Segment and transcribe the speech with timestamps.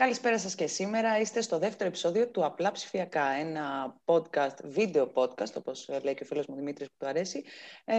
[0.00, 1.20] Καλησπέρα σας και σήμερα.
[1.20, 6.26] Είστε στο δεύτερο επεισόδιο του Απλά Ψηφιακά, ένα podcast, βίντεο podcast, όπως λέει και ο
[6.26, 7.44] φίλος μου Δημήτρης που του αρέσει,
[7.84, 7.96] ε,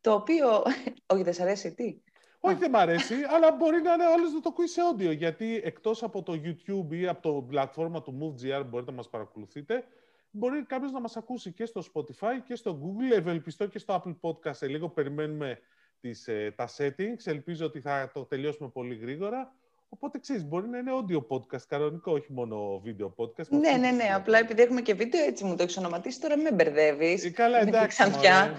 [0.00, 0.62] το οποίο,
[1.06, 2.00] όχι δεν σ' αρέσει, τι;
[2.40, 5.60] Όχι, δεν μ' αρέσει, αλλά μπορεί να είναι όλες να το ακούει σε audio, γιατί
[5.64, 9.84] εκτός από το YouTube ή από το πλατφόρμα του MoveGR μπορείτε να μας παρακολουθείτε,
[10.30, 14.16] μπορεί κάποιος να μας ακούσει και στο Spotify και στο Google, ευελπιστώ και στο Apple
[14.20, 14.54] Podcast.
[14.54, 15.58] Σε λίγο περιμένουμε
[16.00, 19.52] τις, ε, τα settings, ελπίζω ότι θα το τελειώσουμε πολύ γρήγορα.
[19.88, 23.48] Οπότε ξέρεις, μπορεί να είναι audio podcast κανονικό, όχι μόνο video podcast.
[23.48, 24.04] Ναι, ναι, ναι.
[24.14, 27.24] Απλά επειδή έχουμε και βίντεο, έτσι μου το έχεις ονοματίσει, τώρα με μπερδεύεις.
[27.24, 27.86] Ε, καλά, εντάξει.
[27.86, 28.54] Ξανθιά.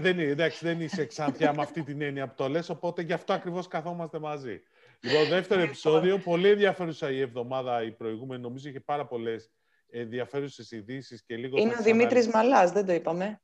[0.00, 3.12] Δεν, είναι, εντάξει, δεν είσαι ξανθιά με αυτή την έννοια που το λες, οπότε γι'
[3.12, 4.60] αυτό ακριβώς καθόμαστε μαζί.
[5.00, 6.18] Λοιπόν, δεύτερο επεισόδιο.
[6.18, 8.42] Πολύ ενδιαφέρουσα η εβδομάδα η προηγούμενη.
[8.42, 9.50] Νομίζω είχε πάρα πολλές
[9.90, 11.58] ενδιαφέρουσες ειδήσεις και λίγο.
[11.58, 13.40] Είναι ο Δημήτρης Μαλάς, δεν το είπαμε.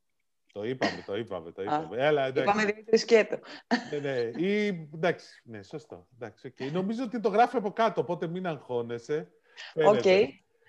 [0.55, 1.97] Το είπαμε, το είπαμε, το είπαμε.
[1.97, 2.51] Έλα, εντάξει.
[2.51, 3.39] Είπαμε Δημήτρη Σκέτο.
[3.91, 4.47] ναι, ναι.
[4.47, 6.07] Ή, εντάξει, ναι, σωστό.
[6.15, 6.73] Εντάξει, okay.
[6.73, 9.33] Νομίζω ότι το γράφει από κάτω, οπότε μην αγχώνεσαι.
[9.75, 10.01] OK.
[10.03, 10.27] Okay.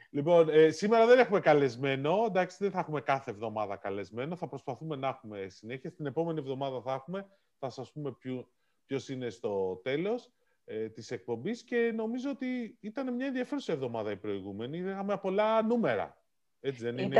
[0.10, 2.24] Λοιπόν, ε, σήμερα δεν έχουμε καλεσμένο.
[2.28, 4.36] Εντάξει, δεν θα έχουμε κάθε εβδομάδα καλεσμένο.
[4.36, 5.92] Θα προσπαθούμε να έχουμε συνέχεια.
[5.92, 7.28] Την επόμενη εβδομάδα θα έχουμε.
[7.60, 8.48] Θα σας πούμε ποιο,
[8.86, 10.32] ποιος είναι στο τέλος
[10.66, 11.64] ε, της εκπομπής.
[11.64, 14.78] Και νομίζω ότι ήταν μια ενδιαφέρουσα εβδομάδα η προηγούμενη.
[14.78, 16.25] Είχαμε πολλά νούμερα.
[16.68, 17.16] Έτσι δεν είναι.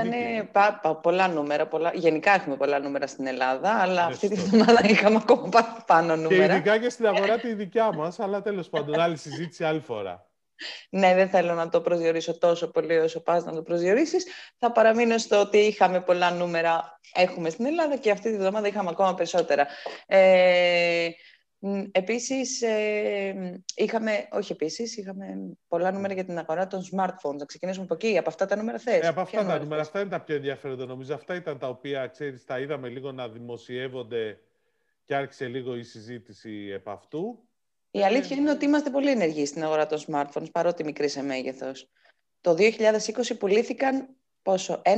[0.50, 1.68] Ήταν πολλά νούμερα.
[1.68, 1.92] Πολλά...
[1.94, 5.50] Γενικά έχουμε πολλά νούμερα στην Ελλάδα, αλλά ναι, αυτή τη βδομάδα είχαμε ακόμα
[5.86, 6.48] πάνω νούμερα.
[6.48, 10.30] Και ειδικά και στην αγορά τη δικιά μας, αλλά τέλος πάντων, άλλη συζήτηση άλλη φορά.
[10.90, 14.26] Ναι, δεν θέλω να το προσδιορίσω τόσο πολύ όσο πας να το προσδιορίσεις.
[14.58, 18.90] Θα παραμείνω στο ότι είχαμε πολλά νούμερα, έχουμε στην Ελλάδα και αυτή τη βδομάδα είχαμε
[18.90, 19.68] ακόμα περισσότερα.
[20.08, 21.10] Ε,
[21.92, 25.26] Επίσης, ε, είχαμε, όχι επίσης, είχαμε
[25.68, 27.36] πολλά νούμερα για την αγορά των smartphones.
[27.38, 30.00] Να ξεκινήσουμε από εκεί, από αυτά τα νούμερα θες; Ε, από αυτά τα νούμερα, αυτά
[30.00, 31.14] είναι τα πιο ενδιαφέροντα νομίζω.
[31.14, 34.40] Αυτά ήταν τα οποία, ξέρεις, τα είδαμε λίγο να δημοσιεύονται
[35.06, 37.48] και άρχισε λίγο η συζήτηση επ' αυτού.
[37.92, 41.90] Η αλήθεια είναι ότι είμαστε πολύ ενεργοί στην αγορά των smartphones, παρότι μικρή σε μέγεθος.
[42.42, 44.92] Το 2020 πουλήθηκαν Πόσο, 1.784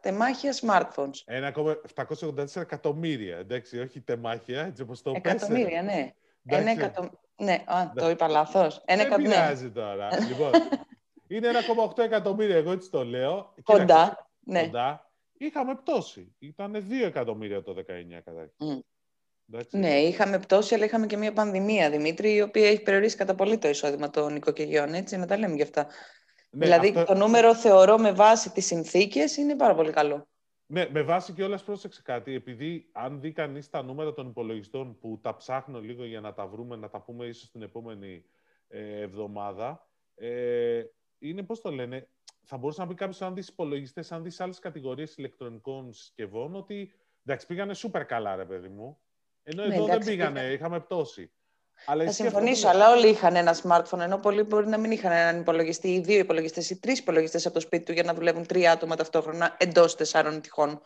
[0.00, 1.50] τεμάχια smartphones.
[1.96, 5.32] 1.784 εκατομμύρια, εντάξει, όχι τεμάχια, έτσι όπως το πες.
[5.32, 6.12] Εκατομμύρια, ναι.
[6.46, 7.10] Ένα εκατο...
[7.36, 8.82] Ναι, α, το είπα λάθος.
[8.86, 10.08] Δεν πειράζει τώρα.
[10.28, 10.50] λοιπόν,
[11.28, 11.48] είναι
[11.88, 13.54] 1,8 εκατομμύρια, εγώ έτσι το λέω.
[13.62, 14.62] Κοντά, ναι.
[14.62, 15.10] Κοντά.
[15.38, 16.34] Είχαμε πτώση.
[16.38, 17.82] Ήταν 2 εκατομμύρια το 19
[18.24, 18.56] καταρχήν.
[18.58, 18.80] Mm.
[19.70, 23.58] Ναι, είχαμε πτώση, αλλά είχαμε και μια πανδημία, Δημήτρη, η οποία έχει περιορίσει κατά πολύ
[23.58, 25.86] το εισόδημα των νοικοκυριών, έτσι, να τα λέμε γι' αυτά.
[26.50, 27.04] Ναι, δηλαδή αυτό...
[27.04, 30.26] το νούμερο θεωρώ με βάση τις συνθήκες είναι πάρα πολύ καλό.
[30.66, 32.34] Ναι, με βάση και όλα πρόσεξε κάτι.
[32.34, 36.46] Επειδή αν δει κανείς τα νούμερα των υπολογιστών που τα ψάχνω λίγο για να τα
[36.46, 38.24] βρούμε, να τα πούμε ίσως την επόμενη
[38.68, 40.82] ε, εβδομάδα, ε,
[41.18, 42.08] είναι πώς το λένε,
[42.44, 46.92] θα μπορούσε να πει κάποιος αν δεις υπολογιστές, αν δεις άλλες κατηγορίες ηλεκτρονικών συσκευών, ότι
[47.24, 48.98] εντάξει, πήγανε σούπερ καλά, ρε παιδί μου.
[49.42, 51.32] Ενώ ναι, εδώ δεν πήγανε, είχαμε πτώση.
[51.84, 55.40] Αλλά θα συμφωνήσω, αλλά όλοι είχαν ένα smartphone, ενώ πολλοί μπορεί να μην είχαν έναν
[55.40, 58.72] υπολογιστή ή δύο υπολογιστές ή τρεις υπολογιστές από το σπίτι του για να δουλεύουν τρία
[58.72, 60.80] άτομα ταυτόχρονα εντός τεσσάρων τυχών.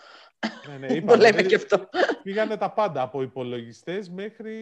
[0.68, 1.88] Ναι, ναι, το λέμε και αυτό.
[2.22, 4.54] Πήγανε τα πάντα από υπολογιστές μέχρι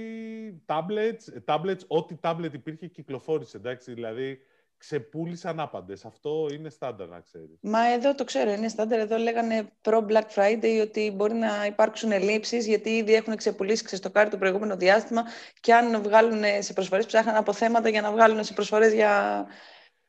[0.66, 3.56] tablets, tablets, ό,τι tablet υπήρχε κυκλοφόρησε.
[3.56, 4.40] Εντάξει, δηλαδή
[4.80, 6.04] ξεπούλησαν άπαντες.
[6.04, 7.58] Αυτό είναι στάνταρ, να ξέρεις.
[7.60, 8.98] Μα εδώ το ξέρω, είναι στάνταρ.
[8.98, 14.30] Εδώ λέγανε προ Black Friday ότι μπορεί να υπάρξουν ελλείψεις γιατί ήδη έχουν ξεπουλήσει ξεστοκάρι
[14.30, 15.22] το προηγούμενο διάστημα
[15.60, 19.46] και αν βγάλουν σε προσφορές, ψάχναν από θέματα για να βγάλουν σε προσφορές για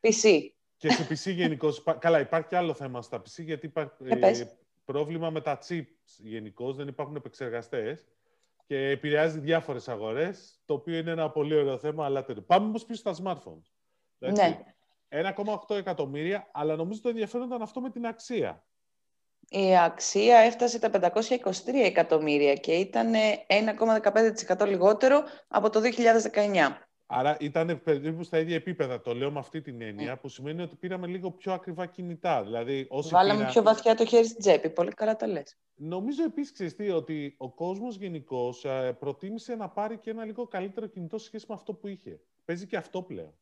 [0.02, 0.40] PC.
[0.78, 1.74] Και σε PC γενικώ.
[2.00, 3.92] Καλά, υπάρχει και άλλο θέμα στα PC γιατί υπάρχει
[4.42, 4.48] ε,
[4.86, 6.76] πρόβλημα με τα chips γενικώς.
[6.76, 8.06] Δεν υπάρχουν επεξεργαστές
[8.66, 10.62] και επηρεάζει διάφορες αγορές.
[10.66, 13.81] Το οποίο είναι ένα πολύ ωραίο θέμα, αλλά Πάμε όμως πίσω στα smartphones.
[14.30, 14.60] Ναι.
[15.10, 18.64] 1,8 εκατομμύρια, αλλά νομίζω το ενδιαφέρον ήταν αυτό με την αξία.
[19.50, 23.14] Η αξία έφτασε τα 523 εκατομμύρια και ήταν
[24.58, 25.82] 1,15% λιγότερο από το
[26.34, 26.78] 2019.
[27.14, 29.02] Άρα ήταν περίπου στα ίδια επίπεδα.
[29.02, 32.44] Το λέω με αυτή την έννοια, που σημαίνει ότι πήραμε λίγο πιο ακριβά κινητά.
[32.44, 33.50] Δηλαδή, όσοι Βάλαμε πήρα...
[33.50, 34.70] πιο βαθιά το χέρι στην τσέπη.
[34.70, 35.58] Πολύ καλά το λες.
[35.76, 41.18] Νομίζω επίσης, ότι ο κόσμος γενικώς ε, προτίμησε να πάρει και ένα λίγο καλύτερο κινητό
[41.18, 42.20] σχέση με αυτό που είχε.
[42.46, 43.34] Παίζει και αυτό πλέον.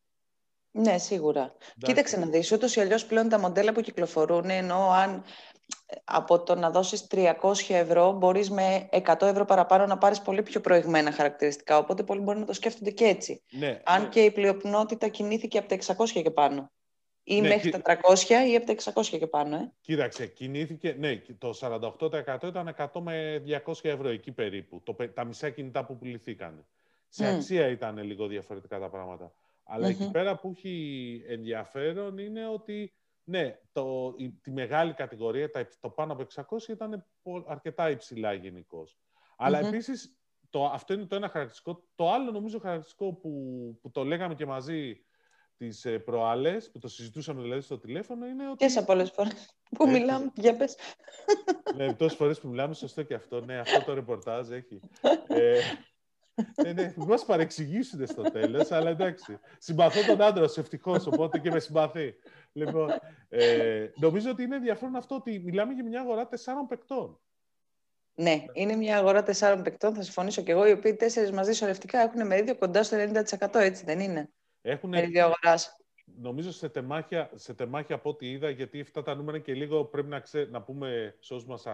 [0.72, 1.42] Ναι, σίγουρα.
[1.42, 1.78] Εντάξει.
[1.80, 5.24] Κοίταξε να δεις, ούτως ή αλλιώς πλέον τα μοντέλα που κυκλοφορούν, ενώ αν
[6.04, 7.34] από το να δώσεις 300
[7.68, 12.40] ευρώ μπορείς με 100 ευρώ παραπάνω να πάρεις πολύ πιο προηγμένα χαρακτηριστικά, οπότε πολλοί μπορεί
[12.40, 13.42] να το σκέφτονται και έτσι.
[13.52, 14.08] Ναι, αν ναι.
[14.08, 16.72] και η πλειονότητα κινήθηκε από τα 600 και πάνω.
[17.24, 19.56] Ή ναι, μέχρι τα 300 ή από τα 600 και πάνω.
[19.56, 19.72] Ε.
[19.82, 25.50] Κοίταξε, κινήθηκε, ναι, το 48% ήταν 100 με 200 ευρώ εκεί περίπου, το, τα μισά
[25.50, 26.66] κινητά που πουληθήκαν.
[27.10, 29.34] Σε αξία ήταν λίγο διαφορετικά τα πράγματα.
[29.70, 32.94] Αλλά εκεί πέρα που έχει ενδιαφέρον είναι ότι
[33.24, 35.50] ναι, το, η, τη μεγάλη κατηγορία,
[35.80, 37.06] το πάνω από 600 ήταν
[37.48, 38.98] αρκετά υψηλά γενικώς.
[39.38, 40.20] Αλλά επίσης
[40.50, 41.84] το, αυτό είναι το ένα χαρακτηριστικό.
[41.96, 43.32] Το άλλο νομίζω χαρακτηριστικό που,
[43.82, 45.04] που το λέγαμε και μαζί
[45.58, 48.58] τις ε, προάλλες, που το συζητούσαμε δηλαδή στο τηλέφωνο, είναι ότι...
[48.58, 50.76] Και σε πολλές φορές που μιλάμε, για πες.
[51.76, 53.42] Ναι, τόσες φορές που μιλάμε, σωστό και αυτό.
[53.42, 54.80] Ναι, αυτό το ρεπορτάζ έχει.
[55.28, 55.60] ε,
[56.64, 59.40] ναι, ναι, μας παρεξηγήσουν στο τέλος, αλλά εντάξει.
[59.58, 62.16] Συμπαθώ τον άντρα σου, ευτυχώς, οπότε και με συμπαθεί.
[62.52, 62.90] Λοιπόν,
[63.30, 67.20] ε, νομίζω ότι είναι ενδιαφέρον αυτό ότι μιλάμε για μια αγορά τεσσάρων παικτών.
[68.14, 72.00] Ναι, είναι μια αγορά τεσσάρων παικτών, θα συμφωνήσω και εγώ, οι οποίοι τέσσερις μαζί σωρευτικά
[72.00, 74.30] έχουν μερίδιο κοντά στο 90%, έτσι δεν είναι;
[74.62, 75.78] Έχουν, μερίδιο αγοράς.
[76.22, 80.08] Νομίζω σε τεμάχια, σε τεμάχια από ό,τι είδα, γιατί αυτά τα νούμερα και λίγο πρέπει
[80.08, 81.66] να, ξέ, να πούμε σε όσους μας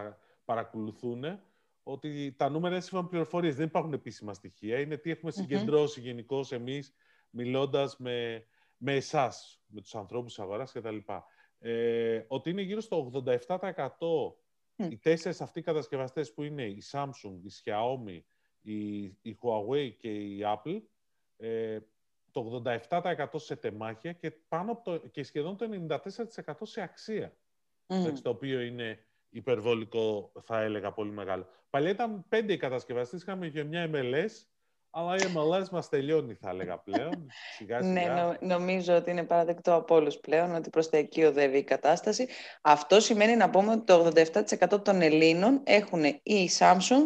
[0.45, 1.39] παρακολουθούν,
[1.87, 3.55] ότι τα νούμερα είναι σύμφωνα με πληροφορίες.
[3.55, 4.79] Δεν υπάρχουν επίσημα στοιχεία.
[4.79, 6.05] Είναι τι έχουμε συγκεντρώσει mm-hmm.
[6.05, 6.93] γενικώ εμείς,
[7.29, 8.45] μιλώντας με,
[8.77, 10.97] με εσάς, με τους ανθρώπους της αγοράς κτλ.
[11.59, 13.37] Ε, ότι είναι γύρω στο 87%
[14.75, 18.19] οι τέσσερις αυτοί κατασκευαστές που είναι η Samsung, η Xiaomi,
[18.61, 20.81] η, η Huawei και η Apple,
[21.37, 21.79] ε,
[22.31, 25.87] το 87% σε τεμάχια και, πάνω από το, και σχεδόν το
[26.45, 27.37] 94% σε αξία.
[27.87, 28.13] Mm.
[28.21, 29.05] το οποίο είναι
[29.35, 31.47] υπερβολικό, θα έλεγα, πολύ μεγάλο.
[31.69, 34.31] Παλιά ήταν πέντε οι κατασκευαστές, είχαμε και μια MLS,
[34.89, 37.27] αλλά η MLS μας τελειώνει, θα έλεγα πλέον.
[37.57, 38.37] Σιγά, ναι, σιγά.
[38.39, 42.27] Ναι, νομίζω ότι είναι παραδεκτό από όλους πλέον, ότι προς τα εκεί οδεύει η κατάσταση.
[42.61, 44.11] Αυτό σημαίνει να πούμε ότι το
[44.73, 47.03] 87% των Ελλήνων έχουν ή η Samsung,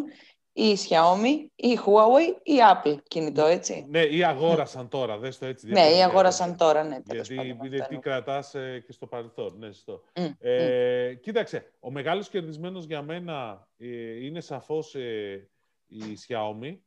[0.52, 3.86] ή η Xiaomi, ή η Huawei, ή η Apple κινητό, έτσι.
[3.88, 5.68] Ναι, ή αγόρασαν τώρα, δες το έτσι.
[5.68, 6.98] Ναι, ή αγόρασαν τώρα, ναι.
[7.04, 10.02] Γιατί είναι τι κρατάς ε, και στο παρελθόν, ναι, στο.
[10.14, 11.20] Mm, ε, mm.
[11.20, 15.48] Κοίταξε, ο μεγάλος κερδισμένος για μένα ε, είναι σαφώς ε,
[15.86, 16.78] η Xiaomi,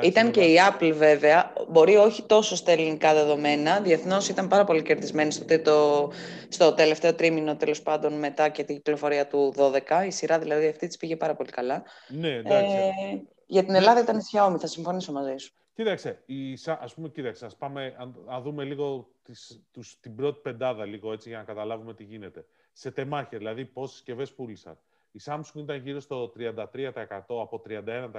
[0.00, 4.82] ήταν και η Apple βέβαια, μπορεί όχι τόσο στα ελληνικά δεδομένα, Διεθνώς ήταν πάρα πολύ
[4.82, 6.10] κερδισμένη στο, το,
[6.48, 10.06] στο τελευταίο τρίμηνο τέλος πάντων μετά και την κυκλοφορία του 12.
[10.06, 11.82] Η σειρά δηλαδή αυτή της πήγε πάρα πολύ καλά.
[12.08, 12.76] Ναι, εντάξει.
[12.76, 15.52] Ε, για την Ελλάδα ήταν η Xiaomi, θα συμφωνήσω μαζί σου.
[15.74, 17.96] Κοίταξε, η, ας πούμε, κοίταξε, ας πάμε,
[18.26, 22.44] να δούμε λίγο τις, τους, την πρώτη πεντάδα λίγο έτσι για να καταλάβουμε τι γίνεται.
[22.72, 24.78] Σε τεμάχια, δηλαδή πόσες συσκευές πούλησαν.
[25.12, 26.92] Η Samsung ήταν γύρω στο 33%
[27.28, 28.10] από 31%.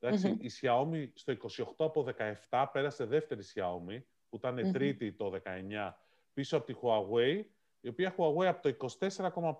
[0.00, 2.06] Εντάξει, Η Xiaomi στο 28 από
[2.50, 5.94] 17 πέρασε δεύτερη Xiaomi, που ηταν τρίτη το 19,
[6.32, 7.44] πίσω από τη Huawei,
[7.80, 8.88] η οποία Huawei από το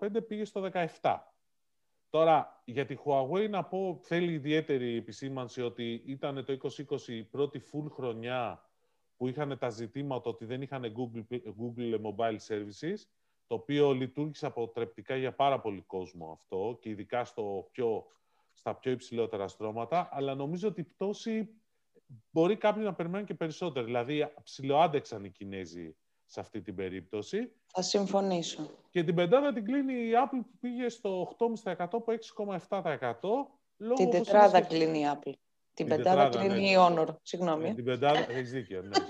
[0.01, 0.69] 24,5 πήγε στο
[1.01, 1.17] 17.
[2.09, 6.57] Τώρα, για τη Huawei να πω, θέλει ιδιαίτερη επισήμανση ότι ήταν το
[6.89, 8.69] 2020 η πρώτη full χρονιά
[9.17, 12.95] που είχαν τα ζητήματα ότι δεν είχαν Google, Google Mobile Services,
[13.47, 18.05] το οποίο λειτουργήσε αποτρεπτικά για πάρα πολύ κόσμο αυτό και ειδικά στο πιο
[18.53, 21.49] στα πιο υψηλότερα στρώματα, αλλά νομίζω ότι η πτώση
[22.31, 23.85] μπορεί κάποιοι να περιμένουν και περισσότερο.
[23.85, 25.95] Δηλαδή, ψηλοάντεξαν οι Κινέζοι
[26.25, 27.51] σε αυτή την περίπτωση.
[27.67, 28.69] Θα συμφωνήσω.
[28.89, 32.05] Και την πεντάδα την κλείνει η Apple που πήγε στο 8,5% από
[32.67, 33.13] 6,7%.
[33.77, 35.33] Λόγω την τετράδα κλείνει η Apple.
[35.73, 36.69] Την, πεντάδα κλείνει ναι.
[36.69, 37.07] η Honor.
[37.21, 37.69] Συγγνώμη.
[37.69, 38.81] Ε, την πεντάδα, έχεις δίκιο.
[38.81, 39.05] Ναι,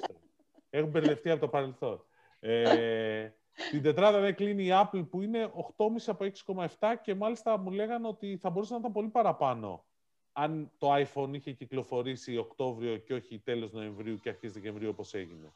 [0.70, 2.06] Έχουν μπερδευτεί από το παρελθόν.
[2.40, 3.30] Ε,
[3.72, 6.26] την τετράδα δεν κλείνει η Apple που είναι 8,5 από
[6.80, 9.86] 6,7 και μάλιστα μου λέγανε ότι θα μπορούσε να ήταν πολύ παραπάνω
[10.34, 15.52] αν το iPhone είχε κυκλοφορήσει Οκτώβριο και όχι τέλος Νοεμβρίου και αρχές Δεκεμβρίου όπως έγινε.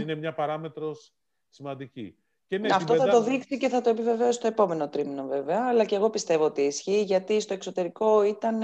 [0.00, 1.12] Είναι μια παράμετρος
[1.48, 2.16] σημαντική.
[2.46, 5.84] Και ναι, Αυτό θα το δείξει και θα το επιβεβαίωσει το επόμενο τρίμηνο βέβαια, αλλά
[5.84, 8.62] και εγώ πιστεύω ότι ισχύει, γιατί στο εξωτερικό ήταν,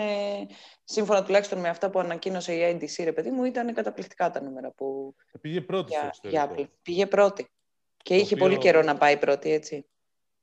[0.84, 4.70] σύμφωνα τουλάχιστον με αυτά που ανακοίνωσε η IDC, ρε παιδί μου, ήταν καταπληκτικά τα νούμερα
[4.70, 5.14] που...
[5.40, 6.68] Πήγε πρώτη στο εξωτερικό.
[6.82, 7.50] Πήγε πρώτη.
[8.06, 9.86] Και είχε πολύ καιρό να πάει πρώτη, έτσι.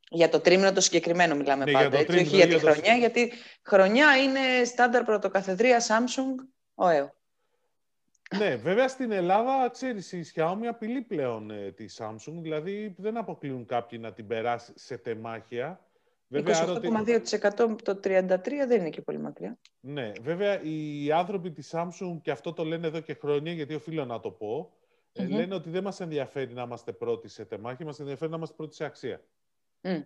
[0.09, 4.17] Για το τρίμηνο το συγκεκριμένο μιλάμε ναι, πάντα, έτσι, όχι για τη χρονιά, γιατί χρονιά
[4.17, 7.13] είναι στάνταρ πρωτοκαθεδρία Samsung, ΟΕΟ.
[8.37, 13.65] Ναι, βέβαια στην Ελλάδα, ξέρεις, η Xiaomi απειλεί πλέον ε, τη Samsung, δηλαδή δεν αποκλείουν
[13.65, 15.79] κάποιοι να την περάσει σε τεμάχια.
[16.33, 18.29] 28,2% το 33
[18.67, 19.57] δεν είναι και πολύ μακριά.
[19.79, 24.05] Ναι, βέβαια οι άνθρωποι της Samsung, και αυτό το λένε εδώ και χρόνια, γιατί οφείλω
[24.05, 24.71] να το πω,
[25.15, 28.55] mm λένε ότι δεν μας ενδιαφέρει να είμαστε πρώτοι σε τεμάχια, μας ενδιαφέρει να είμαστε
[28.55, 29.21] πρώτοι σε αξία.
[29.81, 30.03] Mm.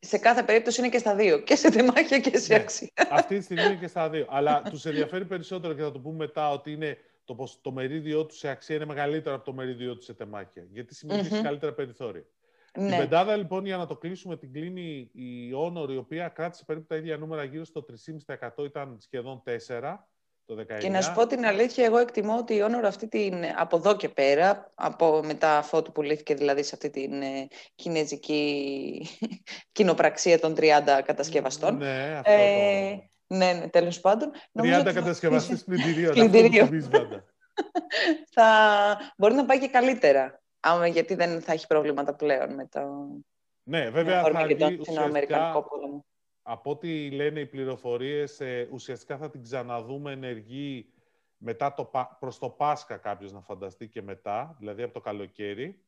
[0.00, 1.40] Σε κάθε περίπτωση είναι και στα δύο.
[1.40, 2.60] Και σε τεμάχια και σε ναι.
[2.60, 2.90] αξία.
[3.10, 4.26] Αυτή τη στιγμή είναι και στα δύο.
[4.28, 8.38] Αλλά τους ενδιαφέρει περισσότερο και θα το πούμε μετά ότι είναι το, το μερίδιό τους
[8.38, 10.66] σε αξία είναι μεγαλύτερο από το μερίδιό τους σε τεμάχια.
[10.70, 11.42] Γιατί σημαίνει mm-hmm.
[11.42, 12.24] καλύτερα περιθώρια.
[12.78, 12.88] Ναι.
[12.88, 16.86] Την πεντάδα λοιπόν για να το κλείσουμε την κλείνει η Honor η οποία κράτησε περίπου
[16.86, 17.84] τα ίδια νούμερα γύρω στο
[18.56, 19.94] 3,5% ήταν σχεδόν 4%
[20.46, 23.76] το Και να σου πω την αλήθεια, εγώ εκτιμώ ότι η Honor αυτή την, από
[23.76, 29.06] εδώ και πέρα, από μετά αφότου που λύθηκε δηλαδή σε αυτή την ε, κινέζικη
[29.72, 30.62] κοινοπραξία των 30
[31.04, 31.76] κατασκευαστών.
[31.76, 33.36] Ναι, αυτό ε, το...
[33.36, 34.30] ναι, ναι, τέλος πάντων.
[34.62, 36.30] 30 κατασκευαστές πλυντηρίων,
[38.34, 38.46] θα
[39.16, 42.80] μπορεί να πάει και καλύτερα, άμα, γιατί δεν θα έχει προβλήματα πλέον με το...
[43.62, 45.64] Ναι, βέβαια θα βγει ουσιαστικά...
[46.46, 50.86] από ό,τι λένε οι πληροφορίες, ε, ουσιαστικά θα την ξαναδούμε ενεργή
[51.36, 55.82] μετά το, προς το Πάσχα κάποιος να φανταστεί και μετά, δηλαδή από το καλοκαίρι.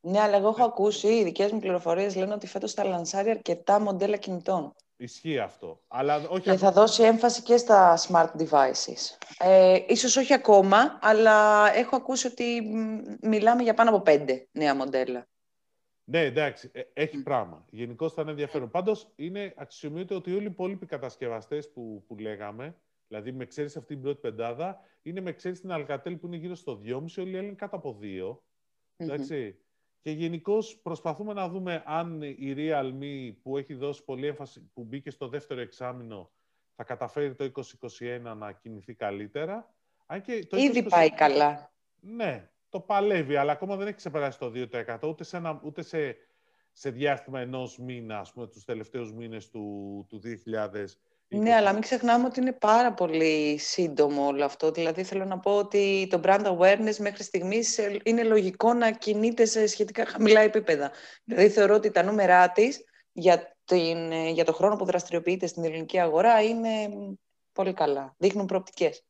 [0.00, 3.80] Ναι, αλλά εγώ έχω ακούσει, οι δικές μου πληροφορίες λένε ότι φέτος θα λανσάρει αρκετά
[3.80, 4.74] μοντέλα κινητών.
[4.96, 5.80] Ισχύει αυτό.
[5.88, 9.16] Αλλά όχι και θα δώσει έμφαση και στα smart devices.
[9.38, 12.62] Ε, ίσως όχι ακόμα, αλλά έχω ακούσει ότι
[13.20, 15.28] μιλάμε για πάνω από πέντε νέα μοντέλα.
[16.10, 17.64] Ναι, εντάξει, ε, έχει πράγμα.
[17.70, 18.70] Γενικώ θα είναι ενδιαφέρον.
[18.70, 22.76] Πάντως, είναι αξιομήτω ότι όλοι οι υπόλοιποι κατασκευαστές που, που λέγαμε,
[23.08, 26.54] δηλαδή με ξέρεις αυτή την πρώτη πεντάδα, είναι με ξέρεις την Alcatel που είναι γύρω
[26.54, 28.38] στο 2,5, όλοι οι άλλοι είναι κάτω από 2.
[28.96, 29.58] Εντάξει.
[30.00, 35.10] Και γενικώς προσπαθούμε να δούμε αν η Realme που έχει δώσει πολύ έμφαση, που μπήκε
[35.10, 36.30] στο δεύτερο εξάμεινο,
[36.74, 37.52] θα καταφέρει το
[37.98, 39.74] 2021 να κινηθεί καλύτερα.
[40.06, 41.72] Αν και το Ήδη πάει καλά.
[42.00, 46.16] Ναι, το παλεύει, αλλά ακόμα δεν έχει ξεπεράσει το 2% ούτε σε, ένα, ούτε σε,
[46.72, 50.84] σε διάστημα ενός μήνα, ας πούμε, τους τελευταίους μήνες του, του 2000.
[51.30, 54.70] Ναι, αλλά μην ξεχνάμε ότι είναι πάρα πολύ σύντομο όλο αυτό.
[54.70, 59.66] Δηλαδή, θέλω να πω ότι το brand awareness μέχρι στιγμής είναι λογικό να κινείται σε
[59.66, 60.90] σχετικά χαμηλά επίπεδα.
[61.24, 63.56] Δηλαδή, θεωρώ ότι τα νούμερά της για,
[64.32, 66.88] για το χρόνο που δραστηριοποιείται στην ελληνική αγορά είναι
[67.52, 68.14] πολύ καλά.
[68.18, 69.07] Δείχνουν προοπτικές.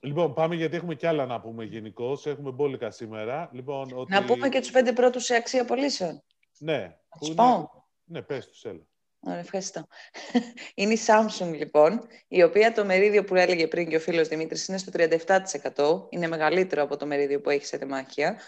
[0.00, 2.18] Λοιπόν, πάμε γιατί έχουμε κι άλλα να πούμε γενικώ.
[2.24, 3.50] Έχουμε μπόλικα σήμερα.
[3.52, 4.12] Λοιπόν, ότι...
[4.12, 6.22] Να πούμε και τους πέντε πρώτους σε αξία πωλήσεων.
[6.58, 6.96] Ναι.
[7.20, 7.84] Να πω.
[8.04, 8.86] Ναι, πες τους, έλα.
[9.20, 9.86] Ωραία, ευχαριστώ.
[10.74, 14.68] Είναι η Samsung, λοιπόν, η οποία το μερίδιο που έλεγε πριν και ο φίλος Δημήτρης
[14.68, 16.06] είναι στο 37%.
[16.08, 18.40] Είναι μεγαλύτερο από το μερίδιο που έχει σε τεμάχια.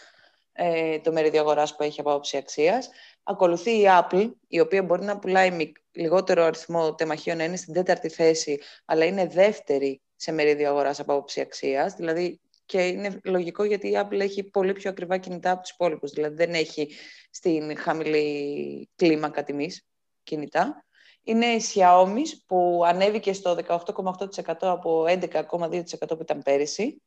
[0.52, 2.90] Ε, το μερίδιο αγοράς που έχει από άποψη αξίας.
[3.22, 8.60] Ακολουθεί η Apple, η οποία μπορεί να πουλάει λιγότερο αριθμό τεμαχίων, είναι στην τέταρτη θέση,
[8.84, 11.94] αλλά είναι δεύτερη σε μερίδιο αγοράς από άποψη αξίας.
[11.94, 16.10] Δηλαδή, και είναι λογικό γιατί η Apple έχει πολύ πιο ακριβά κινητά από τους υπόλοιπους.
[16.10, 16.88] Δηλαδή, δεν έχει
[17.30, 19.86] στην χαμηλή κλίμακα τιμής
[20.22, 20.84] κινητά.
[21.22, 27.02] Είναι η Xiaomi που ανέβηκε στο 18,8% από 11,2% που ήταν πέρυσι.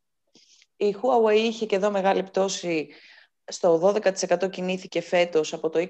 [0.78, 2.88] Η Huawei είχε και εδώ μεγάλη πτώση
[3.48, 5.88] στο 12% κινήθηκε φέτος από το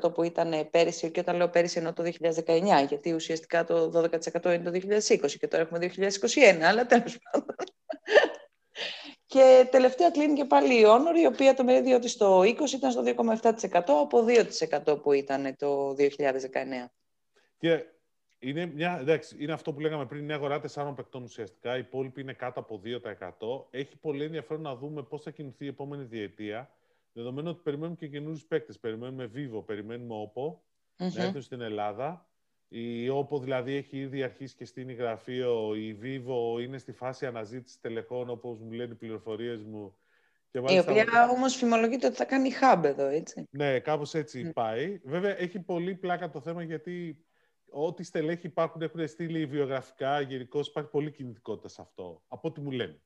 [0.00, 2.12] 20,2% που ήταν πέρυσι και όταν λέω πέρυσι εννοώ το
[2.44, 4.02] 2019 γιατί ουσιαστικά το
[4.34, 4.70] 12% είναι το
[5.08, 7.54] 2020 και τώρα έχουμε 2021 αλλά τέλος πάντων.
[9.26, 12.90] Και τελευταία κλείνει και πάλι η Honor, η οποία το μερίδιο της στο 20 ήταν
[12.90, 14.24] στο 2,7% από
[14.86, 16.04] 2% που ήταν το 2019.
[17.58, 17.84] Και
[18.38, 21.76] είναι, μια, εντάξει, είναι αυτό που λέγαμε πριν, μια αγορά τεσσάρων παικτών ουσιαστικά.
[21.76, 23.66] Οι υπόλοιποι είναι κάτω από 2%.
[23.70, 26.70] Έχει πολύ ενδιαφέρον να δούμε πώς θα κινηθεί η επόμενη διετία.
[27.12, 28.78] Δεδομένου ότι περιμένουμε και καινούριους παίκτες.
[28.78, 31.12] Περιμένουμε Vivo, περιμένουμε Oppo mm-hmm.
[31.14, 32.28] να έρθουν στην Ελλάδα.
[32.68, 35.74] Η Oppo δηλαδή έχει ήδη αρχίσει και στείνει γραφείο.
[35.74, 39.96] Η Vivo είναι στη φάση αναζήτησης τελεχών, όπως μου λένε οι πληροφορίες μου.
[40.50, 43.48] Και η οποία όμως φημολογείται ότι θα κάνει hub εδώ, έτσι.
[43.50, 45.00] Ναι, κάπως έτσι πάει.
[45.04, 47.25] Βέβαια, έχει πολύ πλάκα το θέμα γιατί
[47.70, 52.70] ό,τι στελέχη υπάρχουν έχουν στείλει βιογραφικά, γενικώς υπάρχει πολύ κινητικότητα σε αυτό, από ό,τι μου
[52.70, 53.00] λένε.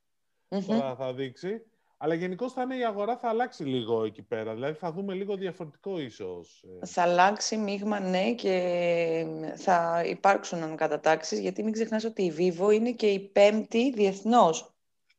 [0.48, 0.64] Mm-hmm.
[0.66, 1.62] Τώρα θα δείξει.
[2.02, 4.54] Αλλά γενικώς θα είναι η αγορά θα αλλάξει λίγο εκεί πέρα.
[4.54, 6.64] Δηλαδή θα δούμε λίγο διαφορετικό ίσως.
[6.80, 6.86] Ε.
[6.86, 9.26] Θα αλλάξει μείγμα, ναι, και
[9.56, 14.74] θα υπάρξουν ανακατατάξεις, γιατί μην ξεχνάς ότι η Vivo είναι και η πέμπτη διεθνώς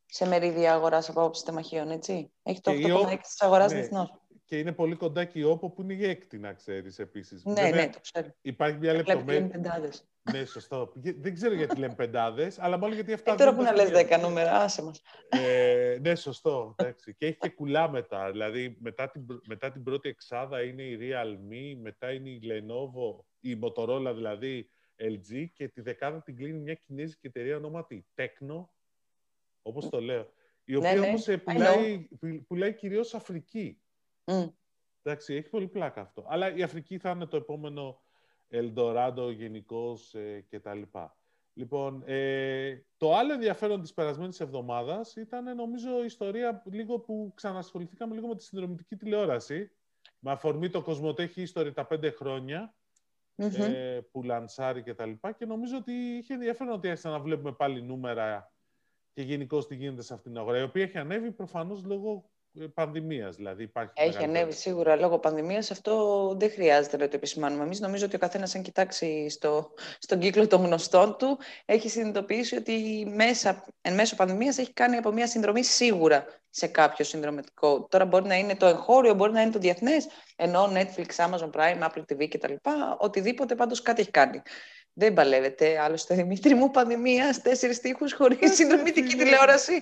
[0.05, 2.31] σε μερίδια αγοράς από άποψη τεμαχίων, έτσι.
[2.43, 3.79] Έχει το 8,6 της αγοράς ναι.
[3.79, 4.20] διεθνώς
[4.51, 7.43] και είναι πολύ κοντά και η όπο που είναι η έκτη, να ξέρεις επίσης.
[7.45, 8.27] Ναι, ναι, το ξέρω.
[8.41, 9.61] Υπάρχει μια λεπτομέρεια.
[10.31, 10.91] ναι, σωστό.
[10.95, 13.33] Δεν ξέρω γιατί λέμε πεντάδες, αλλά μάλλον γιατί αυτά.
[13.33, 15.01] Ε, τώρα που να λες δέκα νούμερα, άσε μας.
[15.29, 16.75] Ε, ναι, σωστό.
[16.77, 17.15] Εντάξει.
[17.15, 18.31] και έχει και κουλά μετά.
[18.31, 23.59] Δηλαδή, μετά την, μετά την πρώτη εξάδα είναι η Realme, μετά είναι η Lenovo, η
[23.61, 28.65] Motorola δηλαδή, LG και τη δεκάδα την κλείνει μια κινέζικη εταιρεία ονόματι Tecno,
[29.61, 30.33] όπως το λέω.
[30.63, 31.07] Η ναι, οποία ναι, ναι.
[31.07, 32.07] όμως πουλάει,
[32.47, 33.80] πουλάει κυρίως Αφρική.
[34.25, 34.51] Mm.
[35.01, 36.25] Εντάξει, έχει πολύ πλάκα αυτό.
[36.29, 38.01] Αλλά η Αφρική θα είναι το επόμενο
[38.47, 40.81] Ελντοράντο γενικώς ε, κτλ.
[41.53, 48.15] Λοιπόν, ε, το άλλο ενδιαφέρον της περασμένης εβδομάδας ήταν νομίζω η ιστορία λίγο που ξανασχοληθήκαμε
[48.15, 49.71] λίγο με τη συνδρομητική τηλεόραση.
[50.19, 52.75] Με αφορμή το Κοσμοτέχη History τα πέντε χρόνια
[53.35, 57.51] ε, που λανσάρει και τα λοιπά και νομίζω ότι είχε ενδιαφέρον ότι άρχισαν να βλέπουμε
[57.51, 58.53] πάλι νούμερα
[59.13, 62.30] και γενικώς τι γίνεται σε αυτήν την αγορά, η οποία έχει ανέβει προφανώς λόγω ε,
[62.73, 63.35] πανδημίας.
[63.35, 65.71] Δηλαδή υπάρχει Έχει ανέβει σίγουρα λόγω πανδημίας.
[65.71, 67.63] Αυτό δεν χρειάζεται να το επισημάνουμε.
[67.63, 72.55] Εμείς νομίζω ότι ο καθένας, αν κοιτάξει στο, στον κύκλο των γνωστών του, έχει συνειδητοποιήσει
[72.55, 77.87] ότι μέσα, εν μέσω πανδημίας έχει κάνει από μια συνδρομή σίγουρα σε κάποιο συνδρομητικό.
[77.89, 81.89] Τώρα μπορεί να είναι το εγχώριο, μπορεί να είναι το διεθνές, ενώ Netflix, Amazon Prime,
[81.89, 82.53] Apple TV κτλ.
[82.97, 84.41] Οτιδήποτε πάντως κάτι έχει κάνει.
[85.01, 85.79] Δεν παλεύεται.
[85.79, 89.73] Άλλωστε, Δημήτρη μου, πανδημία, τέσσερις τείχου χωρίς συνδρομητική τηλεόραση.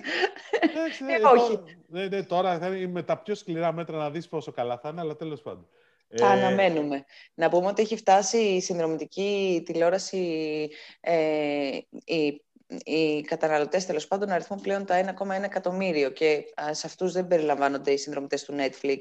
[0.62, 1.60] ε, όχι.
[1.88, 4.90] Ναι, ναι, τώρα θα είναι με τα πιο σκληρά μέτρα να δεις πόσο καλά θα
[4.90, 5.68] είναι, αλλά τέλος πάντων.
[6.16, 6.30] Τα ε...
[6.30, 7.06] αναμένουμε.
[7.34, 12.42] Να πούμε ότι έχει φτάσει η συνδρομητική τηλεόραση, ε, οι,
[12.84, 17.92] οι καταναλωτές τέλος πάντων να αριθμούν πλέον τα 1,1 εκατομμύριο και σε αυτούς δεν περιλαμβάνονται
[17.92, 19.00] οι συνδρομητές του Netflix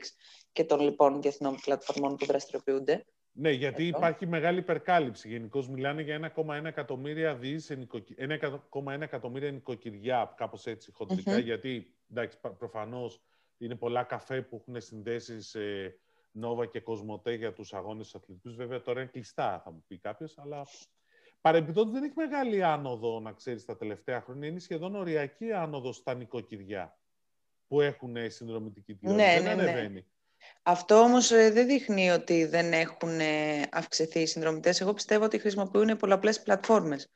[0.52, 3.04] και των λοιπόν διεθνών πλατφορμών που δραστηριοποιούνται.
[3.40, 5.28] Ναι, γιατί υπάρχει μεγάλη υπερκάλυψη.
[5.28, 10.92] Γενικώς μιλάνε για 1,1 εκατομμύρια 1,1 εκατομμύρια νοικοκυριά, κάπως έτσι
[11.42, 13.22] γιατί εντάξει, προφανώς
[13.58, 15.60] είναι πολλά καφέ που έχουν συνδέσεις σε
[16.32, 18.54] Νόβα και Κοσμοτέ για τους αγώνες αθλητικούς.
[18.54, 20.66] Βέβαια τώρα είναι κλειστά, θα μου πει κάποιος, αλλά
[21.40, 24.48] παρεμπιπτόντως δεν έχει μεγάλη άνοδο, να ξέρεις, τα τελευταία χρόνια.
[24.48, 26.98] Είναι σχεδόν οριακή άνοδος στα νοικοκυριά
[27.68, 29.34] που έχουν συνδρομητική τηλεόραση.
[29.34, 29.70] Ναι, δεν ναι, ναι.
[29.70, 29.94] ανεβαίνει.
[29.94, 30.06] Ναι.
[30.62, 34.80] Αυτό όμως ε, δεν δείχνει ότι δεν έχουν ε, αυξηθεί οι συνδρομητές.
[34.80, 37.08] Εγώ πιστεύω ότι χρησιμοποιούν πολλαπλές πλατφόρμες.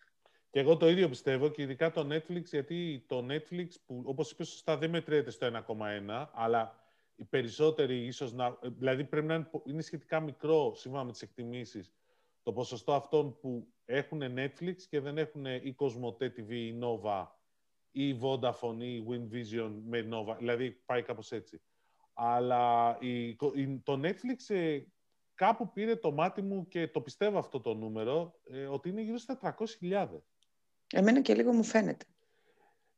[0.51, 4.49] Και εγώ το ίδιο πιστεύω και ειδικά το Netflix, γιατί το Netflix που όπως είπες
[4.49, 6.75] σωστά δεν μετριέται στο 1,1, αλλά
[7.17, 8.59] οι περισσότεροι ίσως να...
[8.63, 11.93] Δηλαδή πρέπει να είναι, σχετικά μικρό, σύμφωνα με τις εκτιμήσεις,
[12.43, 17.27] το ποσοστό αυτών που έχουν Netflix και δεν έχουν ή Cosmote TV ή Nova
[17.91, 20.37] ή Vodafone ή WinVision με Nova.
[20.39, 21.61] Δηλαδή πάει κάπως έτσι.
[22.15, 23.37] Αλλά η,
[23.83, 24.79] το Netflix ε,
[25.35, 29.19] κάπου πήρε το μάτι μου και το πιστεύω αυτό το νούμερο, ε, ότι είναι γύρω
[29.19, 29.39] στα
[29.81, 30.07] 300.000.
[30.93, 32.05] Εμένα και λίγο μου φαίνεται.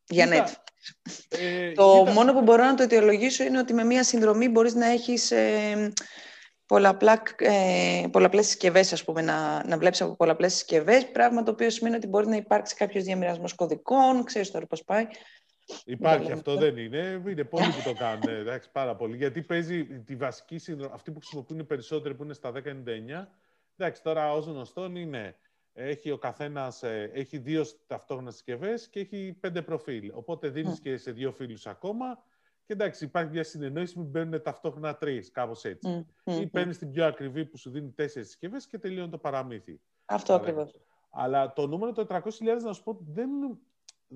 [0.09, 0.53] Για Netflix.
[1.29, 4.87] Ε, το μόνο που μπορώ να το αιτιολογήσω είναι ότι με μία συνδρομή μπορείς να
[4.87, 5.93] έχεις ε,
[6.67, 11.71] πολλαπλά, ε, πολλαπλές συσκευές, ας πούμε, να, να βλέπεις από πολλαπλές συσκευές, πράγμα το οποίο
[11.71, 15.07] σημαίνει ότι μπορεί να υπάρξει κάποιος διαμοιρασμός κωδικών, ξέρεις τώρα πώς πάει.
[15.85, 17.23] Υπάρχει αυτό, δεν είναι.
[17.27, 19.17] Είναι πολλοί που το κάνουν, εντάξει, πάρα πολύ.
[19.17, 23.27] Γιατί παίζει τη βασική συνδρομή, αυτοί που χρησιμοποιούν περισσότεροι που είναι στα 1099,
[23.77, 25.37] εντάξει, τώρα ως γνωστόν είναι
[25.75, 30.11] έχει ο καθένας ε, έχει δύο ταυτόχρονα συσκευές και έχει πέντε προφίλ.
[30.15, 32.23] Οπότε δίνεις και σε δύο φίλους ακόμα.
[32.67, 36.07] Και εντάξει, υπάρχει μια συνεννόηση που μπαίνουν ταυτόχρονα τρεις, κάπως έτσι.
[36.25, 39.81] Ή παίρνεις την πιο ακριβή που σου δίνει τέσσερις συσκευές και τελειώνει το παραμύθι.
[40.05, 40.81] Αυτό ακριβώς.
[41.11, 42.21] Αλλά το νούμερο των 400.000,
[42.63, 43.31] να σου πω, δεν,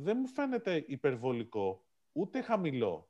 [0.03, 3.09] δεν μου φαίνεται υπερβολικό, ούτε χαμηλό.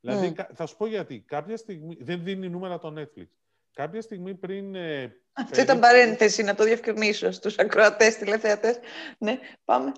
[0.00, 1.24] Δηλαδή, θα σου πω γιατί.
[1.26, 3.26] Κάποια στιγμή δεν δίνει νούμερα το Netflix.
[3.72, 8.78] Κάποια στιγμή πριν ε, αυτή ήταν παρένθεση, να το διευκρινίσω στους ακροατές, τηλεθεατές.
[9.18, 9.92] Ναι, πάμε.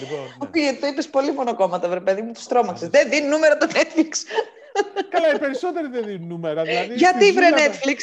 [0.00, 0.78] Λοιπόν, ναι.
[0.78, 2.88] το είπες πολύ μονοκόμματα, βρε παιδί μου, τους τρόμαξες.
[2.88, 4.10] Δεν δίνει νούμερα το Netflix.
[5.08, 6.62] Καλά, οι περισσότεροι δεν δίνουν νούμερα.
[6.62, 7.96] Δηλαδή, Γιατί βρε Netflix;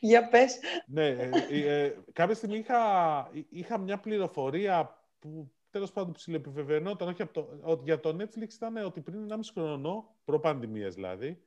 [0.00, 0.58] Για πες.
[0.86, 7.22] Ναι, ε, ε, ε, κάποια στιγμή είχα, είχα μια πληροφορία που τέλος πάντων ψηλοεπιβεβαινόταν, όχι
[7.22, 11.42] από το, για το Netflix ήταν ότι πριν 1,5 χρόνο, προ-πανδημίας δηλαδή,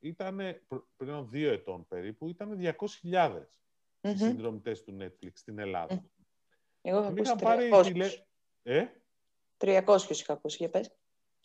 [0.00, 0.40] ήταν
[0.96, 3.44] πριν δύο ετών περίπου, ήταν 200.000 mm-hmm.
[4.00, 5.94] οι συνδρομητές του Netflix στην Ελλάδα.
[5.94, 6.08] Mm.
[6.82, 7.42] Εγώ είχα ακούσει 300.
[7.70, 8.08] Πάρει, τηλε...
[8.62, 8.86] ε;
[9.58, 10.96] 300 είχα ακούσει, για πες.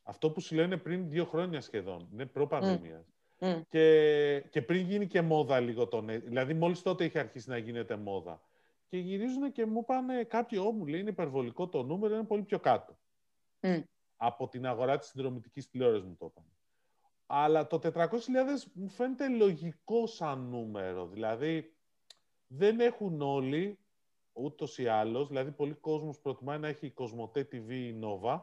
[0.04, 3.06] Αυτό που σου λένε πριν δύο χρόνια σχεδόν, είναι προ-πανδημίας.
[3.40, 3.62] Mm.
[3.70, 7.58] Και, και πριν γίνει και μόδα λίγο το Netflix, δηλαδή μόλις τότε είχε αρχίσει να
[7.58, 8.42] γίνεται μόδα.
[8.90, 12.60] Και γυρίζουν και μου πάνε κάποιοι, μου λέει είναι υπερβολικό το νούμερο, είναι πολύ πιο
[12.60, 12.98] κάτω.
[13.60, 13.84] Mm.
[14.16, 16.44] Από την αγορά της συνδρομητικής τηλεόρασης μου το είπαν.
[17.26, 18.10] Αλλά το 400.000
[18.74, 21.08] μου φαίνεται λογικό σαν νούμερο.
[21.08, 21.76] Δηλαδή,
[22.48, 23.80] δεν έχουν όλοι,
[24.34, 28.42] ούτως ή άλλως, δηλαδή πολλοί κόσμος προτιμάει να έχει Κοσμοτέ TV ή Nova.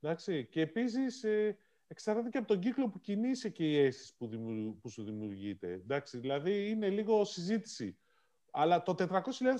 [0.00, 4.28] Εντάξει, και επίσης ε, εξαρτάται και από τον κύκλο που κινείσαι και η αίσθηση που,
[4.80, 5.72] που σου δημιουργείται.
[5.72, 7.96] Εντάξει, δηλαδή είναι λίγο συζήτηση.
[8.54, 9.04] Αλλά το 400.000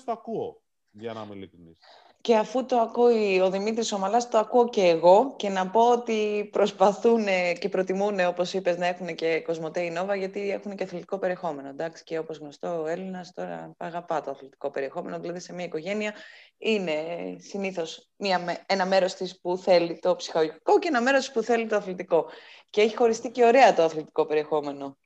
[0.05, 1.76] το ακούω, για να είμαι ειλικρινής.
[2.20, 6.48] Και αφού το ακούει ο Δημήτρης Ομαλάς, το ακούω και εγώ και να πω ότι
[6.52, 7.24] προσπαθούν
[7.59, 11.68] και προτιμούν, όπως είπες, να έχουν και Κοσμοτέ Νόβα, γιατί έχουν και αθλητικό περιεχόμενο.
[11.68, 16.14] Εντάξει, και όπως γνωστό, ο Έλληνας τώρα αγαπά το αθλητικό περιεχόμενο, δηλαδή σε μια οικογένεια
[16.59, 16.94] είναι
[17.38, 21.76] συνήθως μια, ένα μέρος της που θέλει το ψυχολογικό και ένα μέρος που θέλει το
[21.76, 22.26] αθλητικό.
[22.70, 24.98] Και έχει χωριστεί και ωραία το αθλητικό περιεχόμενο.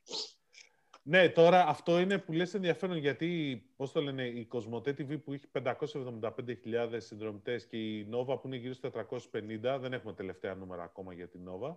[1.09, 5.33] Ναι, τώρα αυτό είναι που λες ενδιαφέρον γιατί, πώς το λένε, η Κοσμοτέ TV που
[5.33, 10.83] έχει 575.000 συνδρομητές και η Nova που είναι γύρω στα 450, δεν έχουμε τελευταία νούμερα
[10.83, 11.75] ακόμα για την Nova,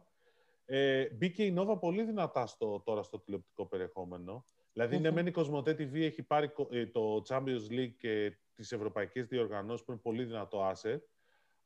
[0.65, 4.45] ε, μπήκε η Nova πολύ δυνατά στο, τώρα στο τηλεοπτικό περιεχόμενο.
[4.73, 5.01] Δηλαδή, mm-hmm.
[5.01, 9.85] ναι, μεν η Κοσμοτέ TV έχει πάρει ε, το Champions League και τις ευρωπαϊκές διοργανώσεις
[9.85, 11.01] που είναι πολύ δυνατό asset,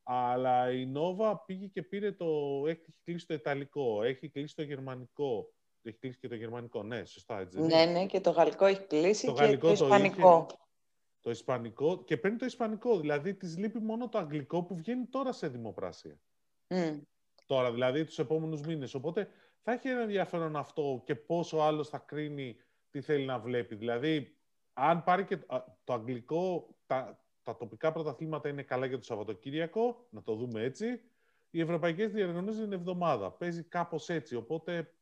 [0.02, 2.62] αλλά η Nova πήγε και πήρε το...
[2.66, 5.53] έχει κλείσει το Ιταλικό, έχει κλείσει το Γερμανικό,
[5.88, 6.82] έχει κλείσει και το γερμανικό.
[6.82, 7.40] Ναι, σωστά.
[7.40, 10.46] Έτσι, ναι, ναι, και το γαλλικό έχει κλείσει το και το ισπανικό.
[10.48, 10.58] Το,
[11.20, 13.00] το ισπανικό και παίρνει το ισπανικό.
[13.00, 16.20] Δηλαδή, της λείπει μόνο το αγγλικό που βγαίνει τώρα σε δημοπρασία.
[16.68, 17.00] Mm.
[17.46, 18.94] Τώρα, δηλαδή, τους επόμενους μήνες.
[18.94, 19.28] Οπότε,
[19.62, 22.56] θα έχει ένα ενδιαφέρον αυτό και πόσο άλλος θα κρίνει
[22.90, 23.74] τι θέλει να βλέπει.
[23.74, 24.36] Δηλαδή,
[24.72, 25.36] αν πάρει και
[25.84, 31.00] το αγγλικό, τα, τα τοπικά πρωταθλήματα είναι καλά για το Σαββατοκύριακο, να το δούμε έτσι.
[31.50, 33.30] Οι ευρωπαϊκές διοργανώσεις είναι εβδομάδα.
[33.30, 34.94] Παίζει κάπως έτσι, οπότε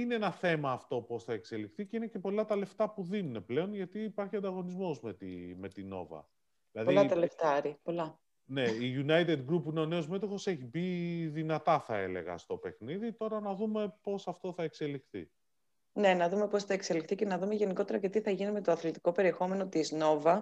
[0.00, 3.44] είναι ένα θέμα αυτό πώς θα εξελιχθεί και είναι και πολλά τα λεφτά που δίνουν
[3.44, 6.24] πλέον γιατί υπάρχει ανταγωνισμός με, τη, με την Nova.
[6.72, 8.20] Δηλαδή, πολλά τα λεφτά, πολλά.
[8.44, 12.56] Ναι, η United Group που είναι ο νέος μέτοχος έχει μπει δυνατά θα έλεγα στο
[12.56, 13.12] παιχνίδι.
[13.12, 15.30] Τώρα να δούμε πώς αυτό θα εξελιχθεί.
[15.92, 18.60] Ναι, να δούμε πώς θα εξελιχθεί και να δούμε γενικότερα και τι θα γίνει με
[18.60, 20.40] το αθλητικό περιεχόμενο της Nova,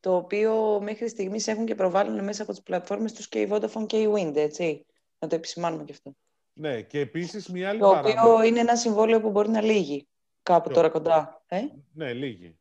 [0.00, 3.86] το οποίο μέχρι στιγμής έχουν και προβάλλουν μέσα από τις πλατφόρμες τους και η Vodafone
[3.86, 4.86] και η Wind, έτσι.
[5.18, 6.14] Να το επισημάνουμε και αυτό.
[6.52, 10.08] Ναι, και επίσης μια άλλη Το οποίο είναι ένα συμβόλαιο που μπορεί να λύγει
[10.42, 11.42] κάπου τώρα κοντά.
[11.46, 11.60] Ε;
[11.92, 12.58] Ναι, λύγει.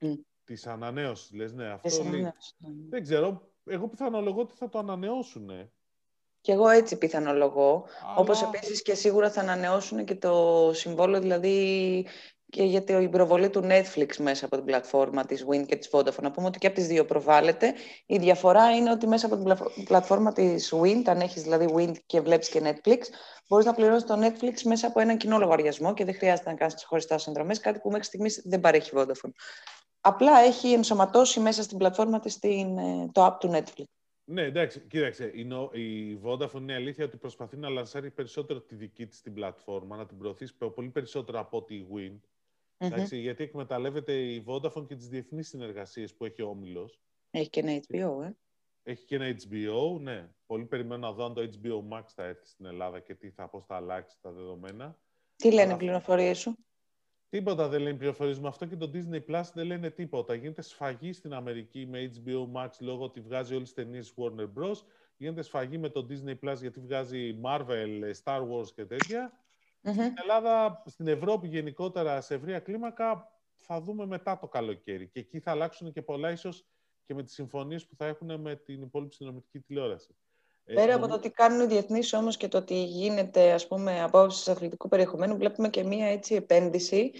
[0.00, 0.18] Mm.
[0.44, 1.70] Της ανανέωσης, λες, ναι.
[1.70, 2.22] Αυτό λύγει.
[2.22, 2.32] Ναι.
[2.88, 5.50] Δεν ξέρω, εγώ πιθανολογώ ότι θα το ανανεώσουν.
[6.40, 7.86] Και εγώ έτσι πιθανολογώ.
[8.02, 8.16] Αλλά...
[8.16, 12.06] Όπως επίσης και σίγουρα θα ανανεώσουν και το συμβόλαιο, δηλαδή
[12.50, 16.22] και για την προβολή του Netflix μέσα από την πλατφόρμα της Wind και της Vodafone.
[16.22, 17.74] Να πούμε ότι και από τις δύο προβάλλεται.
[18.06, 22.20] Η διαφορά είναι ότι μέσα από την πλατφόρμα της Wind, αν έχεις δηλαδή Wind και
[22.20, 22.98] βλέπεις και Netflix,
[23.48, 26.84] μπορείς να πληρώσεις το Netflix μέσα από έναν κοινό λογαριασμό και δεν χρειάζεται να κάνεις
[26.84, 29.30] χωριστά συνδρομές, κάτι που μέχρι στιγμής δεν παρέχει Vodafone.
[30.00, 33.84] Απλά έχει ενσωματώσει μέσα στην πλατφόρμα της την, ε, το app του Netflix.
[34.24, 35.24] Ναι, εντάξει, κοίταξε.
[35.72, 40.06] Η Vodafone είναι αλήθεια ότι προσπαθεί να λανσάρει περισσότερο τη δική της την πλατφόρμα, να
[40.06, 41.82] την προωθήσει πολύ περισσότερο από τη
[42.78, 42.92] Wind.
[42.92, 43.06] Mm-hmm.
[43.10, 47.00] γιατί εκμεταλλεύεται η Vodafone και τις διεθνείς συνεργασίες που έχει ο Όμιλος.
[47.30, 48.30] Έχει και ένα HBO, ε.
[48.82, 50.28] Έχει και ένα HBO, ναι.
[50.46, 53.48] Πολύ περιμένω να δω αν το HBO Max θα έρθει στην Ελλάδα και τι θα,
[53.48, 54.98] πώς θα αλλάξει τα δεδομένα.
[55.36, 56.56] Τι λένε οι πληροφορίες σου;
[57.30, 60.34] Τίποτα δεν λένε πληροφορίες με αυτό και το Disney Plus δεν λένε τίποτα.
[60.34, 64.76] Γίνεται σφαγή στην Αμερική με HBO Max λόγω ότι βγάζει όλες τις ταινίες Warner Bros.
[65.16, 69.32] Γίνεται σφαγή με το Disney Plus γιατί βγάζει Marvel, Star Wars και τέτοια.
[69.80, 75.08] Στην Ελλάδα, στην Ευρώπη γενικότερα, σε ευρεία κλίμακα, θα δούμε μετά το καλοκαίρι.
[75.08, 76.66] Και εκεί θα αλλάξουν και πολλά, ίσως
[77.04, 80.16] και με τις συμφωνίες που θα έχουν με την υπόλοιπη συνδρομητική τηλεόραση.
[80.64, 84.02] Ε, Πέρα από το τι κάνουν οι διεθνείς όμως και το τι γίνεται ας πούμε,
[84.02, 87.12] απόψη αθλητικού περιεχομένου, βλέπουμε και μία έτσι επένδυση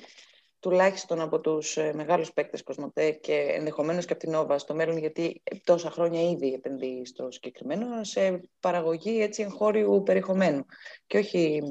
[0.61, 4.99] τουλάχιστον από τους ε, μεγάλους παίκτες Κοσμοτέ και ενδεχομένως και από την Νόβα στο μέλλον,
[4.99, 10.65] γιατί τόσα χρόνια ήδη επενδύει στο συγκεκριμένο, σε παραγωγή έτσι, εγχώριου περιεχομένου.
[11.07, 11.63] Και όχι,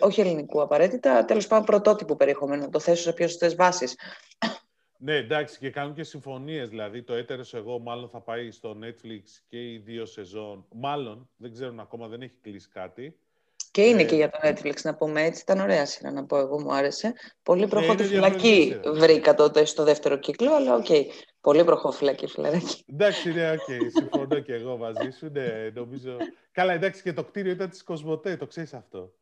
[0.00, 3.96] όχι ελληνικού απαραίτητα, τέλος πάντων πρωτότυπου περιεχομένου, το θέσω σε πιο σωστές βάσεις.
[5.02, 6.68] Ναι, εντάξει, και κάνουν και συμφωνίες.
[6.68, 10.66] Δηλαδή, το Έτερος Εγώ μάλλον θα πάει στο Netflix και οι δύο σεζόν.
[10.74, 13.18] Μάλλον, δεν ξέρουν ακόμα, δεν έχει κλείσει κάτι.
[13.70, 15.42] Και είναι ε, και για το Netflix, να πούμε έτσι.
[15.42, 17.12] Ήταν ωραία σειρά να πω εγώ, μου άρεσε.
[17.42, 18.04] Πολύ προχώ τη
[18.94, 20.86] βρήκα τότε στο δεύτερο κύκλο, αλλά OK.
[20.88, 21.04] Okay.
[21.40, 22.84] Πολύ προχώφυλακή φυλακή.
[22.92, 23.58] Εντάξει, ναι, OK.
[23.58, 23.78] Okay.
[23.98, 25.30] Συμφωνώ και εγώ μαζί σου.
[25.32, 26.16] Ναι, νομίζω...
[26.52, 29.12] Καλά, εντάξει, και το κτίριο ήταν της Κοσμοτέ, το ξέρεις αυτό.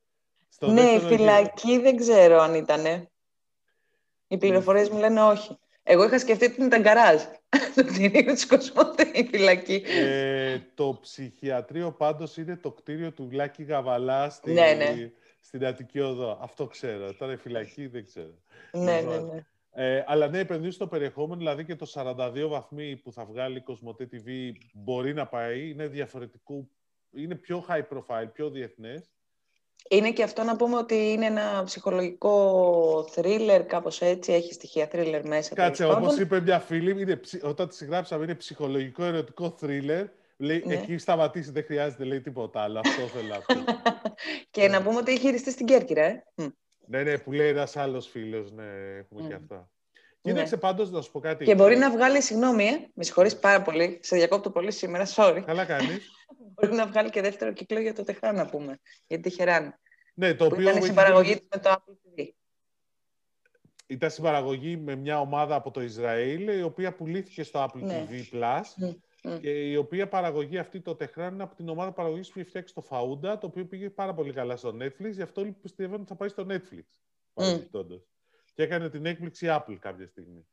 [0.49, 3.09] Στο ναι, φυλακή δεν ξέρω αν ήταν.
[4.29, 5.59] Οι πληροφορίες μου λένε όχι.
[5.91, 7.23] Εγώ είχα σκεφτεί ότι ήταν γκαράζ.
[7.77, 9.83] το κτίριο τη Κοσμοτέ, η φυλακή.
[9.87, 15.11] Ε, το ψυχιατρίο πάντως είναι το κτίριο του Λάκη Γαβαλά στη, ναι, ναι.
[15.41, 16.39] στην Αττική Οδό.
[16.43, 17.15] Αυτό ξέρω.
[17.15, 18.35] Τώρα η φυλακή δεν ξέρω.
[18.73, 19.45] Ναι, ναι, λοιπόν, ναι.
[19.73, 23.61] Ε, αλλά ναι, επενδύσει στο περιεχόμενο, δηλαδή και το 42 βαθμοί που θα βγάλει η
[23.61, 26.69] Κοσμοτέ TV μπορεί να πάει, είναι διαφορετικό,
[27.11, 29.11] είναι πιο high profile, πιο διεθνές.
[29.91, 35.27] Είναι και αυτό να πούμε ότι είναι ένα ψυχολογικό θρίλερ, κάπως έτσι, έχει στοιχεία θρίλερ
[35.27, 35.55] μέσα.
[35.55, 40.07] Κάτσε, όπως είπε μια φίλη, είναι, όταν τη συγγράψαμε είναι ψυχολογικό ερωτικό θρίλερ.
[40.41, 40.75] Λέει, ναι.
[40.75, 42.79] εκεί σταματήσει, δεν χρειάζεται, λέει τίποτα άλλο.
[42.79, 43.73] Αυτό θέλω να πω.
[44.51, 46.25] και να πούμε ότι έχει χειριστεί στην Κέρκυρα, ε.
[46.87, 48.65] Ναι, ναι, που λέει ένας άλλος φίλος, ναι,
[48.99, 49.71] έχουμε και αυτά.
[50.21, 50.61] Κοίταξε ναι.
[50.61, 51.45] πάντως να σου πω κάτι.
[51.45, 55.43] Και μπορεί να βγάλει, συγγνώμη, ε, με συγχωρείς πάρα πολύ, σε διακόπτω πολύ σήμερα, sorry.
[55.47, 56.11] Καλά κάνεις.
[56.55, 58.79] μπορεί να βγάλει και δεύτερο κύκλο για το Τεχάν, να πούμε.
[59.07, 59.79] Για τη Τεχεράν.
[60.15, 60.71] Ναι, το οποίο.
[60.71, 62.29] Ήταν συμπαραγωγή του με το Apple TV.
[63.87, 68.07] Ήταν συμπαραγωγή με μια ομάδα από το Ισραήλ, η οποία πουλήθηκε στο Apple ναι.
[68.11, 68.63] TV Plus.
[69.23, 69.39] Ναι.
[69.39, 72.75] Και η οποία παραγωγή αυτή το Τεχράν είναι από την ομάδα παραγωγής που είχε φτιάξει
[72.75, 75.11] το Φαούντα, το οποίο πήγε πάρα πολύ καλά στο Netflix.
[75.11, 76.83] Γι' αυτό λοιπόν πιστεύω ότι θα πάει στο Netflix.
[77.35, 77.67] Mm.
[78.59, 80.47] Και έκανε την έκπληξη Apple κάποια στιγμή.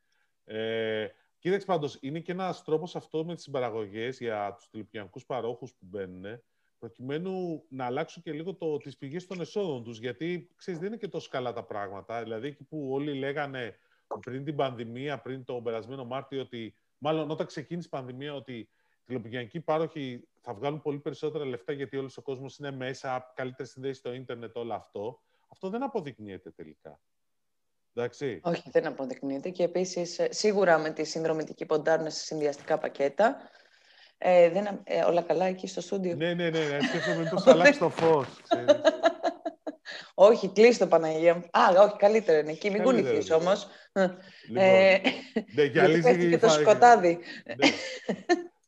[0.44, 1.08] Ε,
[1.40, 5.86] κοίταξε πάντως, είναι και ένας τρόπος αυτό με τις συμπαραγωγές για τους τηλεπικοινωνικούς παρόχους που
[5.86, 6.42] μπαίνουν,
[6.80, 10.98] προκειμένου να αλλάξουν και λίγο το, τις πηγές των εσόδων τους, γιατί, ξέρεις, δεν είναι
[10.98, 12.24] και τόσο καλά τα πράγματα.
[12.24, 13.76] Δηλαδή, εκεί που όλοι λέγανε
[14.20, 18.70] πριν την πανδημία, πριν το περασμένο Μάρτιο, ότι μάλλον όταν ξεκίνησε η πανδημία, ότι οι
[19.06, 24.00] τηλεπικοινωνικοί πάροχοι θα βγάλουν πολύ περισσότερα λεφτά, γιατί όλος ο κόσμος είναι μέσα, καλύτερη συνδέση
[24.00, 25.20] στο ίντερνετ, όλο αυτό.
[25.48, 27.00] Αυτό δεν αποδεικνύεται τελικά.
[27.98, 28.40] Εντάξει.
[28.44, 29.50] Όχι, δεν αποδεικνύεται.
[29.50, 33.38] Και επίσης, ε, σίγουρα με τη συνδρομητική ποντάρνα σε συνδυαστικά πακέτα,
[34.18, 36.16] ε, δεν, ε, όλα καλά εκεί στο στούντιο.
[36.16, 36.60] Ναι, ναι, ναι.
[36.60, 36.80] ναι.
[36.82, 38.28] Σκέφτομαι μήπως αλλάξει το φως.
[40.30, 41.44] όχι, κλείσει το Παναγία μου.
[41.52, 42.70] Α, όχι, καλύτερο είναι εκεί.
[42.70, 43.68] Μην κουνηθείς όμως.
[43.94, 45.02] Λοιπόν, ε,
[45.54, 47.20] ναι, γιατί και το σκοτάδι.
[47.46, 47.70] ναι.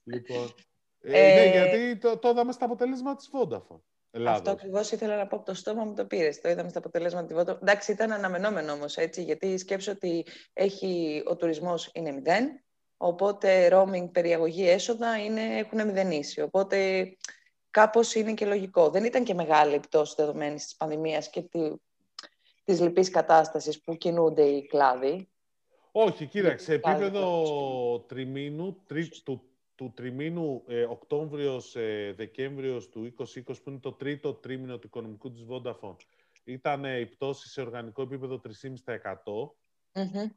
[0.03, 0.53] λοιπόν,
[1.01, 3.81] ε, ναι, γιατί το, το είδαμε στα αποτέλεσμα της Vodafone.
[4.11, 4.39] Ελλάδος.
[4.39, 6.41] Αυτό ακριβώς ήθελα να πω από το στόμα μου το πήρες.
[6.41, 7.57] Το είδαμε στα αποτελέσματα τη Βότο.
[7.61, 12.63] Εντάξει, ήταν αναμενόμενο όμως έτσι, γιατί σκέψω ότι έχει, ο τουρισμός είναι μηδέν.
[12.97, 16.41] Οπότε roaming, περιαγωγή, έσοδα είναι, έχουν μηδενίσει.
[16.41, 17.07] Οπότε
[17.71, 18.89] κάπως είναι και λογικό.
[18.89, 21.71] Δεν ήταν και μεγάλη η πτώση δεδομένης της πανδημίας και τη,
[22.63, 25.29] της λυπής κατάστασης που κινούνται οι κλάδοι.
[25.91, 29.46] Όχι, κοίταξε, σε επίπεδο τριμήνου, τρι, του,
[29.77, 35.95] του τριμήνου ε, Οκτώβριος-Δεκέμβριος του 2020, που είναι το τρίτο τρίμηνο του οικονομικού της Vodafone,
[36.43, 38.49] ήταν ε, η πτώση σε οργανικό επίπεδο 3,5%.
[39.93, 40.27] Mm-hmm.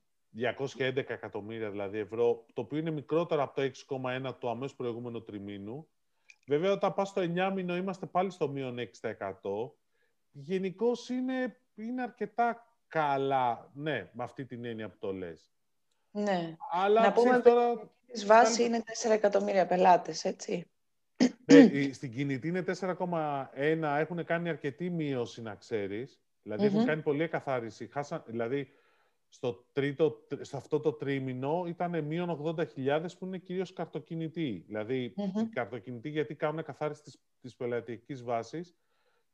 [0.79, 3.71] 211 εκατομμύρια δηλαδή ευρώ, το οποίο είναι μικρότερο από το
[4.03, 5.89] 6,1 του αμέσως προηγούμενο τριμήνου.
[6.47, 9.11] Βέβαια, όταν πας στο 9 μήνο είμαστε πάλι στο μείον 6%.
[10.31, 15.53] Γενικώς είναι, είναι αρκετά καλά, ναι, με αυτή την έννοια που το λες.
[16.11, 16.57] Ναι.
[16.71, 17.91] Αλλά να πούμε τώρα...
[18.13, 20.71] Η βάσης είναι 4 εκατομμύρια πελάτες, έτσι.
[21.45, 23.99] Ναι, στην κινητή είναι 4,1.
[23.99, 26.21] Έχουν κάνει αρκετή μείωση, να ξέρεις.
[26.43, 27.87] Δηλαδή, έχουν κάνει πολλή εκαθάριση.
[27.87, 28.69] Χάσαν, δηλαδή,
[29.29, 34.65] στο, τρίτο, σε αυτό το τρίμηνο ήταν μείον 80.000 που είναι κυρίως καρτοκινητοί.
[34.67, 35.43] Δηλαδή, mm-hmm.
[35.53, 38.75] καρτοκινητοί γιατί κάνουν καθάριση της, της πελατειακής βάσης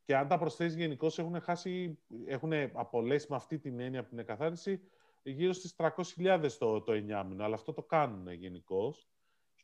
[0.04, 4.18] και αν τα προσθέσεις γενικώς έχουν χάσει, έχουν απολέσει με αυτή την έννοια από την
[4.18, 4.80] εκαθάριση
[5.30, 9.08] γύρω στις 300.000 το, το 9 μήνο, αλλά αυτό το κάνουν γενικώς.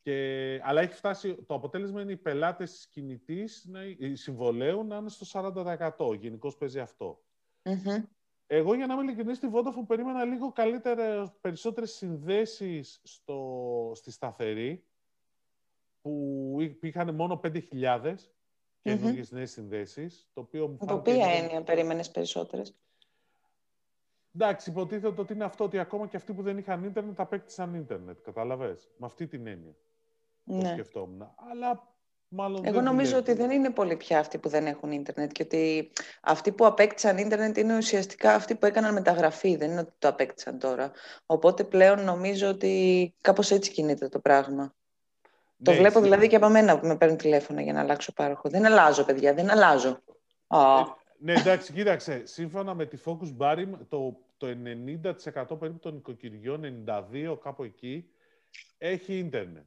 [0.02, 3.80] Και, αλλά έχει φτάσει, το αποτέλεσμα είναι οι πελάτες της κινητής να,
[4.12, 5.52] συμβολέου να είναι στο
[5.98, 6.18] 40%.
[6.18, 7.22] Γενικώς παίζει αυτό.
[7.62, 8.02] Mm-hmm.
[8.46, 14.84] Εγώ, για να είμαι ειλικρινής, στη Vodafone περίμενα λίγο καλύτερα, περισσότερες συνδέσεις στο, στη σταθερή,
[16.02, 18.14] που είχαν μόνο 5.000
[18.82, 19.34] καινούργιες mm-hmm.
[19.34, 20.28] νέες συνδέσεις.
[20.32, 22.74] Το οποίο μου Από ποια έννοια περίμενες περισσότερες;
[24.34, 28.18] Εντάξει, υποτίθεται ότι είναι αυτό ότι ακόμα και αυτοί που δεν είχαν ίντερνετ απέκτησαν ίντερνετ.
[28.24, 28.90] Κατάλαβες.
[28.96, 29.74] Με αυτή την έννοια.
[30.44, 30.62] Ναι.
[30.62, 31.34] Το σκεφτόμουν.
[31.50, 31.86] Αλλά
[32.28, 35.90] μάλλον Εγώ νομίζω ότι δεν είναι πολλοί πια αυτοί που δεν έχουν ίντερνετ και ότι
[36.20, 39.56] αυτοί που απέκτησαν ίντερνετ είναι ουσιαστικά αυτοί που έκαναν μεταγραφή.
[39.56, 40.90] Δεν είναι ότι το απέκτησαν τώρα.
[41.26, 44.74] Οπότε πλέον νομίζω ότι κάπως έτσι κινείται το πράγμα.
[45.62, 48.48] Το ναι, βλέπω δηλαδή και από μένα που με παίρνουν τηλέφωνο για να αλλάξω πάροχο.
[48.48, 49.98] Δεν αλλάζω, παιδιά, δεν αλλάζω.
[50.46, 50.84] Oh.
[51.22, 52.26] Ναι, εντάξει, κοίταξε.
[52.26, 58.10] Σύμφωνα με τη Focus Barim, το, το 90% περίπου των οικοκυριών, 92% κάπου εκεί,
[58.78, 59.66] έχει ίντερνετ.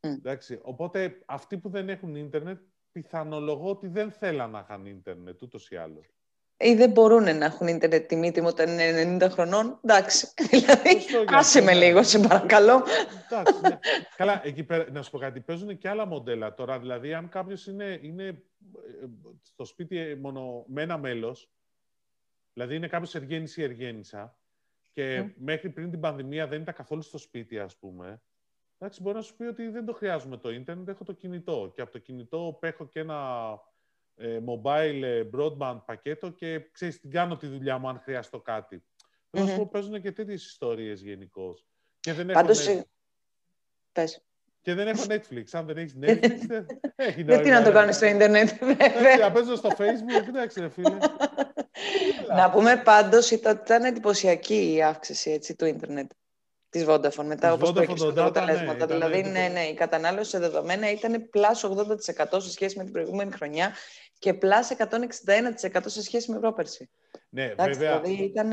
[0.00, 2.60] Εντάξει, οπότε αυτοί που δεν έχουν ίντερνετ,
[2.92, 6.17] πιθανολογώ ότι δεν θέλαν να είχαν ίντερνετ, ούτως ή άλλως
[6.60, 9.78] ή δεν μπορούν να έχουν ίντερνετ τιμή όταν είναι 90 χρονών.
[9.84, 12.84] Εντάξει, δηλαδή, άσε με λίγο, σε παρακαλώ.
[13.30, 13.78] Εντάξει, ναι.
[14.16, 16.78] Καλά, εκεί πέρα, να σου πω κάτι, παίζουν και άλλα μοντέλα τώρα.
[16.78, 19.06] Δηλαδή, αν κάποιος είναι, είναι ε,
[19.42, 21.50] στο σπίτι ε, μόνο με ένα μέλος,
[22.52, 24.38] δηλαδή είναι κάποιος εργένης ή εργένησα,
[24.92, 28.22] και μέχρι πριν την πανδημία δεν ήταν καθόλου στο σπίτι, ας πούμε,
[28.78, 31.72] εντάξει, μπορεί να σου πει ότι δεν το χρειάζομαι το ίντερνετ, έχω το κινητό.
[31.74, 33.67] Και από το κινητό πέχω και ένα ε,
[34.20, 38.82] mobile ε, broadband πακέτο και ξέρεις, την κάνω τη δουλειά μου αν χρειαστώ κάτι.
[39.30, 39.70] Mm-hmm.
[39.70, 41.54] παίζουν και τέτοιες ιστορίες γενικώς.
[42.00, 42.82] Και δεν έχω Πάντως, Netflix.
[43.92, 44.22] Πες.
[44.60, 45.44] Και δεν έχω Netflix.
[45.52, 49.16] Αν δεν έχεις Netflix, δεν έχει Γιατί να το κάνεις στο ίντερνετ, βέβαια.
[49.16, 50.96] Να παίζω στο Facebook, εντάξει ρε φίλε.
[52.38, 56.10] να πούμε πάντως ότι ήταν εντυπωσιακή η αύξηση έτσι, του ίντερνετ
[56.70, 58.86] της Vodafone μετά όπως προέκυψαν τα αποτελέσματα.
[58.86, 62.92] Ναι, δηλαδή, ναι, ναι, η κατανάλωση σε δεδομένα ήταν plus 80% σε σχέση με την
[62.92, 63.72] προηγούμενη χρονιά
[64.18, 66.90] και plus 161% σε σχέση με πρόπερση.
[67.28, 68.48] Ναι, Εντάξει, βέβαια, δηλαδή ήταν...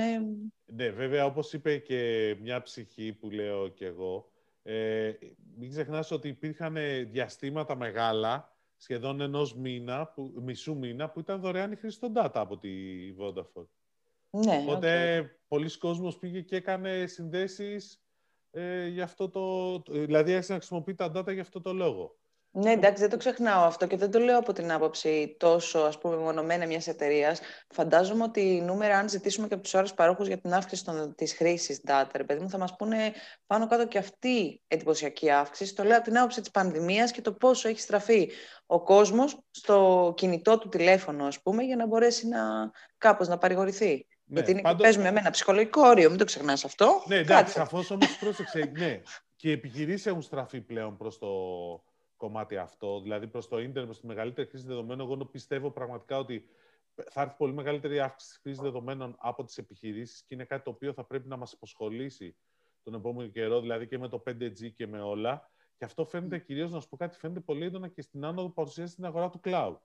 [0.65, 4.29] ναι, βέβαια, όπως είπε και μια ψυχή που λέω κι εγώ,
[4.63, 5.11] ε,
[5.57, 6.77] μην ξεχνάς ότι υπήρχαν
[7.11, 12.31] διαστήματα μεγάλα, σχεδόν ενός μήνα, που, μισού μήνα, που ήταν δωρεάν η χρήση των data
[12.33, 12.69] από τη
[13.19, 13.67] Vodafone.
[14.29, 15.39] Ναι, Οπότε okay.
[15.47, 18.03] πολλοί κόσμος πήγε και έκανε συνδέσεις
[18.51, 22.17] ε, για αυτό το, δηλαδή άρχισε να χρησιμοποιεί τα data για αυτό το λόγο.
[22.57, 25.97] Ναι, εντάξει, δεν το ξεχνάω αυτό και δεν το λέω από την άποψη τόσο ας
[25.97, 27.39] πούμε μονομένα μιας εταιρείας.
[27.69, 30.83] Φαντάζομαι ότι οι νούμερα, αν ζητήσουμε και από του άλλου παρόχους για την αύξηση
[31.15, 33.13] της χρήσης data, παιδί μου, θα μας πούνε
[33.45, 35.75] πάνω κάτω και αυτή εντυπωσιακή αύξηση.
[35.75, 38.31] Το λέω από την άποψη της πανδημίας και το πόσο έχει στραφεί
[38.65, 44.07] ο κόσμος στο κινητό του τηλέφωνο, ας πούμε, για να μπορέσει να κάπως να παρηγορηθεί.
[44.25, 44.81] Ναι, Γιατί είναι, πάντως...
[44.81, 47.03] παίζουμε με ένα ψυχολογικό όριο, μην το ξεχνάς αυτό.
[47.07, 48.71] Ναι, εντάξει, σαφώς όμως πρόσεξε.
[48.77, 49.01] ναι,
[49.35, 51.27] και οι επιχειρήσεις έχουν στραφεί πλέον προς το
[52.17, 55.11] κομμάτι αυτό, δηλαδή προς το ίντερνετ, προς τη μεγαλύτερη χρήση δεδομένων.
[55.11, 56.49] Εγώ πιστεύω πραγματικά ότι
[57.03, 60.69] θα έρθει πολύ μεγαλύτερη αύξηση της χρήσης δεδομένων από τις επιχειρήσεις και είναι κάτι το
[60.69, 62.35] οποίο θα πρέπει να μας αποσχολήσει
[62.83, 65.49] τον επόμενο καιρό, δηλαδή και με το 5G και με όλα.
[65.77, 68.53] Και αυτό φαίνεται κυρίως, να σου πω κάτι, φαίνεται πολύ έντονα και στην άνοδο που
[68.53, 69.75] παρουσιάζει στην αγορά του cloud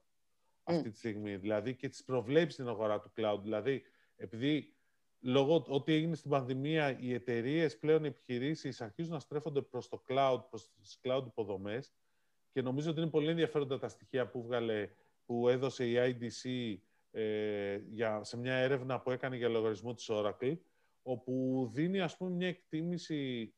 [0.63, 1.37] αυτή τη στιγμή.
[1.37, 3.39] Δηλαδή και τις προβλέψεις στην αγορά του cloud.
[3.41, 3.83] Δηλαδή,
[4.15, 4.75] επειδή
[5.19, 10.03] λόγω ότι έγινε στην πανδημία, οι εταιρείες πλέον οι επιχειρήσεις αρχίζουν να στρέφονται προς το
[10.07, 11.93] cloud, προς τις cloud υποδομές.
[12.51, 14.89] Και νομίζω ότι είναι πολύ ενδιαφέροντα τα στοιχεία που, βγάλε,
[15.25, 16.75] που έδωσε η IDC
[17.11, 20.57] ε, για, σε μια έρευνα που έκανε για λογαριασμό της Oracle,
[21.01, 23.53] όπου δίνει ας πούμε μια εκτίμηση,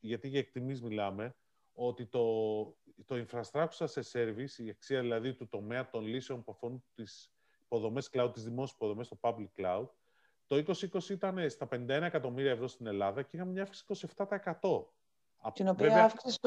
[0.00, 1.36] γιατί για εκτιμήσεις μιλάμε,
[1.72, 2.64] ότι το,
[3.04, 8.10] το infrastructure σε service, η αξία δηλαδή του τομέα των λύσεων που αφορούν τις υποδομές
[8.12, 9.86] cloud, τις δημόσιες υποδομές στο public cloud,
[10.46, 14.84] το 2020 ήταν στα 51 εκατομμύρια ευρώ στην Ελλάδα και είχαμε μια αύξηση 27%.
[15.52, 16.04] Την οποία Βέβαια...
[16.04, 16.38] αύξηση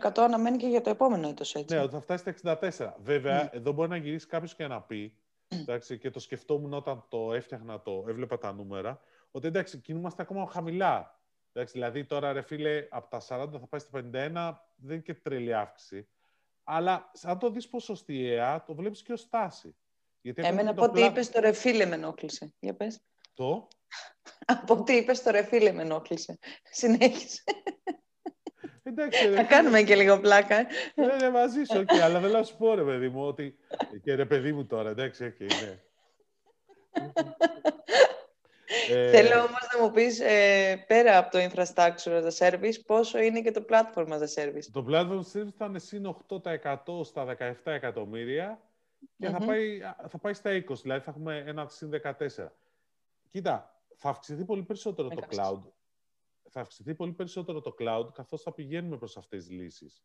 [0.00, 1.74] 27% αναμένει και για το επόμενο έτος, έτσι.
[1.74, 2.92] Ναι, ότι θα φτάσει στα 64.
[2.98, 3.54] Βέβαια, mm.
[3.54, 5.16] εδώ μπορεί να γυρίσει κάποιος και να πει,
[5.48, 9.00] εντάξει, και το σκεφτόμουν όταν το έφτιαχνα, το έβλεπα τα νούμερα,
[9.30, 11.20] ότι εντάξει, κινούμαστε ακόμα χαμηλά.
[11.52, 14.02] Εντάξει, δηλαδή τώρα, ρε φίλε, από τα 40 θα πάει στα 51,
[14.76, 16.08] δεν είναι και τρελή αύξηση.
[16.64, 19.76] Αλλά αν το δεις ποσοστιαία, το βλέπεις και ως στάση.
[20.20, 22.54] Γιατί Εμένα από ό,τι είπες το ρε φίλε με ενόχλησε.
[22.58, 23.00] Για πες.
[23.34, 23.68] Το;
[24.60, 26.38] από ό,τι είπες το ρε φίλε με ενόχλησε.
[26.70, 27.42] Συνέχισε.
[28.90, 30.56] Εντάξει, Θα κάνουμε και λίγο πλάκα.
[30.56, 30.66] Ε.
[30.94, 33.56] Ναι, ναι, μαζί σου, okay, αλλά δεν να σου πω, ρε παιδί μου, ότι...
[34.02, 35.80] Και ρε παιδί μου τώρα, εντάξει, okay, ναι.
[38.88, 39.10] Ε...
[39.10, 43.40] Θέλω όμως να μου πεις, ε, πέρα από το infrastructure as a service, πόσο είναι
[43.40, 47.04] και το platform as a service; Το platform as a service θα είναι συν 8%
[47.04, 48.60] στα 17 εκατομμύρια
[49.18, 52.12] και θα, πάει, θα πάει στα 20, δηλαδή θα έχουμε ένα συν 14.
[53.30, 55.60] Κοίτα, θα αυξηθεί πολύ περισσότερο το cloud
[56.52, 60.02] θα αυξηθεί πολύ περισσότερο το cloud καθώς θα πηγαίνουμε προς αυτές τις λύσεις.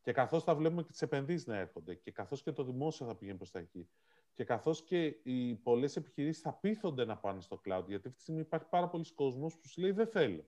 [0.00, 3.16] Και καθώς θα βλέπουμε και τις επενδύσεις να έρχονται και καθώς και το δημόσιο θα
[3.16, 3.88] πηγαίνει προς τα εκεί.
[4.32, 8.20] Και καθώς και οι πολλές επιχειρήσεις θα πείθονται να πάνε στο cloud, γιατί αυτή τη
[8.20, 10.46] στιγμή υπάρχει πάρα πολλοί κόσμος που σου λέει δεν θέλω.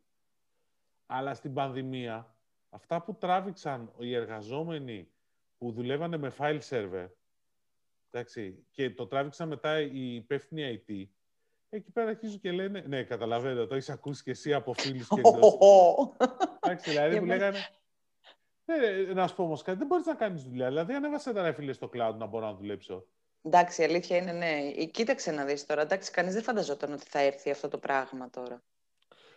[1.06, 2.36] Αλλά στην πανδημία,
[2.68, 5.08] αυτά που τράβηξαν οι εργαζόμενοι
[5.58, 7.08] που δουλεύανε με file server,
[8.10, 11.04] εντάξει, και το τράβηξαν μετά οι υπεύθυνοι IT,
[11.74, 12.84] εκεί πέρα αρχίζουν και λένε.
[12.86, 16.16] Ναι, καταλαβαίνετε, το έχεις ακούσει και εσύ από φίλου και εκτό.
[16.60, 17.58] Εντάξει, δηλαδή που λέγανε.
[18.64, 20.68] Ναι, να σου πω όμως κάτι, δεν μπορείς να κάνεις δουλειά.
[20.68, 23.06] Δηλαδή, ανέβασε τα φίλε στο cloud να μπορώ να δουλέψω.
[23.42, 24.50] Εντάξει, η αλήθεια είναι ναι.
[24.76, 25.82] Ε, κοίταξε να δεις τώρα.
[25.82, 28.62] Εντάξει, κανείς δεν φανταζόταν ότι θα έρθει αυτό το πράγμα τώρα.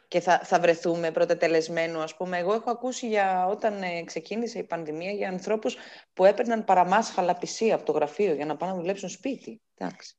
[0.08, 2.38] Και θα, θα βρεθούμε πρωτετελεσμένου, ας πούμε.
[2.38, 5.78] Εγώ έχω ακούσει για όταν ε, ξεκίνησε η πανδημία για ανθρώπους
[6.14, 9.62] που έπαιρναν παραμάσχαλα πισί από το γραφείο για να πάνε να δουλέψουν σπίτι.
[9.78, 10.16] Εντάξει.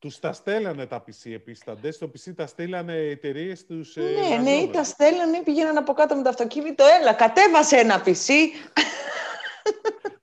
[0.00, 1.64] Τους τα στέλνανε τα PC επίση.
[1.64, 3.96] Τα desktop PC τα στέλνανε εταιρείες τους.
[3.96, 6.84] Ε, ναι, ναι, τα στέλνανε, πήγαιναν από κάτω με το αυτοκίνητο.
[7.00, 8.32] Έλα, κατέβασε ένα PC.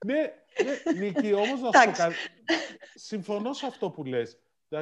[0.06, 0.32] ναι,
[0.64, 2.14] ναι, Νίκη, όμως να σου πω κάτι.
[2.94, 4.36] Συμφωνώ σε αυτό που λες.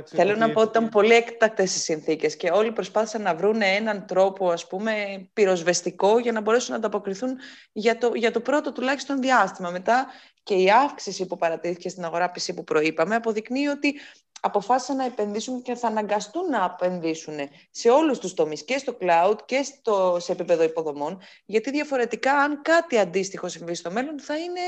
[0.05, 4.07] Θέλω να πω ότι ήταν πολύ έκτακτες οι συνθήκες και όλοι προσπάθησαν να βρουν έναν
[4.07, 7.37] τρόπο ας πούμε, πυροσβεστικό για να μπορέσουν να ανταποκριθούν
[7.73, 9.71] για το, για το πρώτο τουλάχιστον διάστημα.
[9.71, 10.07] Μετά
[10.43, 13.95] και η αύξηση που παρατηρήθηκε στην αγορά PC που προείπαμε αποδεικνύει ότι
[14.41, 17.39] αποφάσισαν να επενδύσουν και θα αναγκαστούν να επενδύσουν
[17.71, 22.63] σε όλους τους τομείς και στο cloud και στο, σε επίπεδο υποδομών, γιατί διαφορετικά αν
[22.63, 24.61] κάτι αντίστοιχο συμβεί στο μέλλον θα είναι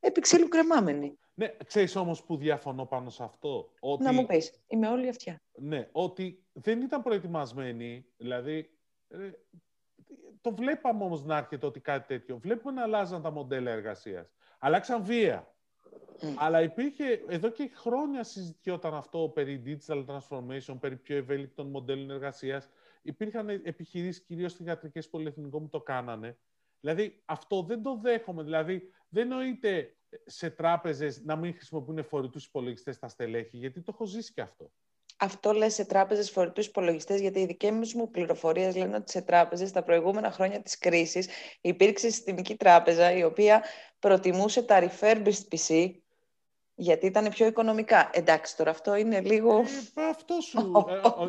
[0.00, 1.18] επί ξύλου κρεμάμενοι.
[1.34, 4.02] Ναι, ξέρεις όμως που διαφωνώ πάνω σε αυτό; Ότι...
[4.02, 5.42] Να μου πεις, είμαι όλη αυτιά.
[5.52, 8.70] Ναι, ότι δεν ήταν προετοιμασμένοι, δηλαδή
[10.40, 12.38] το βλέπαμε όμως να έρχεται ότι κάτι τέτοιο.
[12.38, 14.32] Βλέπουμε να αλλάζαν τα μοντέλα εργασίας.
[14.58, 15.54] Αλλάξαν βία.
[16.36, 22.68] Αλλά υπήρχε, εδώ και χρόνια συζητιόταν αυτό περί digital transformation, περί πιο ευέλικτων μοντέλων εργασίας.
[23.02, 26.38] Υπήρχαν επιχειρήσεις, κυρίως στην ιατρική πολυεθνικό, που το κάνανε.
[26.80, 28.42] Δηλαδή, αυτό δεν το δέχομαι.
[28.42, 34.04] Δηλαδή, δεν νοείται σε τράπεζες να μην χρησιμοποιούν φορητούς υπολογιστές στα στελέχη, γιατί το έχω
[34.04, 34.72] ζήσει και αυτό.
[35.22, 39.72] Αυτό λες σε τράπεζες φορητούς υπολογιστές, γιατί οι δικές μου πληροφορίες λένε ότι σε τράπεζες
[39.72, 41.28] τα προηγούμενα χρόνια της κρίσης
[41.60, 43.64] υπήρξε συστημική τράπεζα η οποία
[43.98, 45.90] προτιμούσε τα refurbished PC
[46.74, 48.10] γιατί ήταν πιο οικονομικά.
[48.12, 49.58] Εντάξει, τώρα αυτό είναι λίγο...
[49.94, 50.72] Ε, αυτό σου.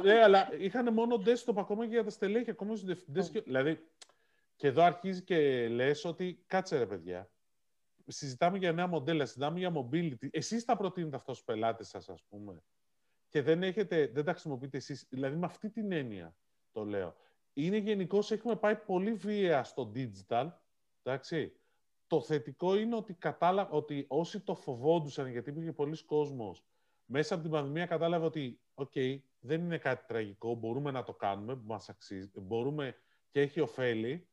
[0.03, 3.29] ε, ε, αλλά είχαν μόνο desktop ακόμα και για τα στελέχη, ακόμα στους διευθυντές.
[3.29, 3.87] δηλαδή,
[4.55, 7.29] και εδώ αρχίζει και λες ότι κάτσε ρε παιδιά,
[8.07, 10.27] συζητάμε για νέα μοντέλα, συζητάμε για mobility.
[10.31, 12.63] Εσείς θα προτείνετε αυτό στους πελάτες σας, ας πούμε;
[13.31, 15.07] Και δεν, έχετε, δεν τα χρησιμοποιείτε εσείς.
[15.09, 16.35] Δηλαδή, με αυτή την έννοια
[16.71, 17.15] το λέω.
[17.53, 20.51] Είναι γενικώς έχουμε πάει πολύ βία στο digital,
[21.03, 21.55] εντάξει,
[22.07, 23.69] το θετικό είναι ότι, κατάλα...
[23.69, 26.65] ότι όσοι το φοβόντουσαν, γιατί υπήρχε πολλοί κόσμος,
[27.05, 31.61] μέσα από την πανδημία κατάλαβε ότι okay, δεν είναι κάτι τραγικό, μπορούμε να το κάνουμε,
[31.63, 32.95] μας αξίζει, μπορούμε
[33.31, 34.27] και έχει ωφέλη.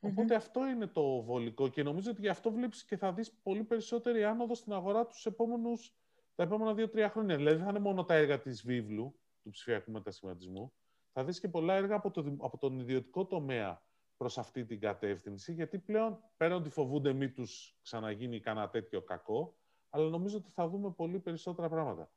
[0.00, 3.64] Οπότε αυτό είναι το βολικό και νομίζω ότι γι' αυτό βλέπεις και θα δεις πολύ
[3.64, 5.94] περισσότερη άνοδο στην αγορά τους επόμενους,
[6.38, 7.36] τα επόμενα δύο-τρία χρόνια.
[7.36, 10.72] Δηλαδή θα είναι μόνο τα έργα της βίβλου, του ψηφιακού μετασχηματισμού.
[11.12, 13.82] Θα δεις και πολλά έργα από, το, από τον ιδιωτικό τομέα
[14.16, 19.56] προς αυτή την κατεύθυνση, γιατί πλέον πέραν ότι φοβούνται μη τους ξαναγίνει κανένα τέτοιο κακό,
[19.90, 22.10] αλλά νομίζω ότι θα δούμε πολύ περισσότερα πράγματα.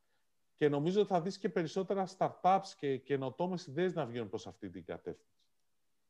[0.55, 4.69] Και νομίζω ότι θα δεις και περισσότερα startups και καινοτόμες ιδέες να βγαίνουν προς αυτή
[4.69, 5.40] την κατεύθυνση.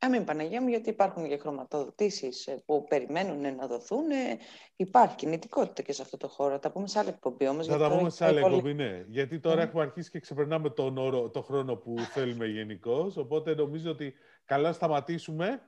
[0.04, 4.06] Αμήν Παναγία μου, γιατί υπάρχουν και χρωματοδοτήσεις ε, που περιμένουν να δοθούν.
[4.76, 6.60] Υπάρχει κινητικότητα και σε αυτό το χώρο.
[6.60, 7.68] Τα πούμε σε άλλη εκπομπή όμως.
[7.68, 9.04] Θα τα πούμε σε άλλη εκπομπή, ναι.
[9.08, 13.12] Γιατί τώρα έχουμε αρχίσει και ξεπερνάμε τον όρο, το χρόνο που θέλουμε γενικώ.
[13.16, 14.14] Οπότε νομίζω ότι
[14.46, 15.62] καλά σταματήσουμε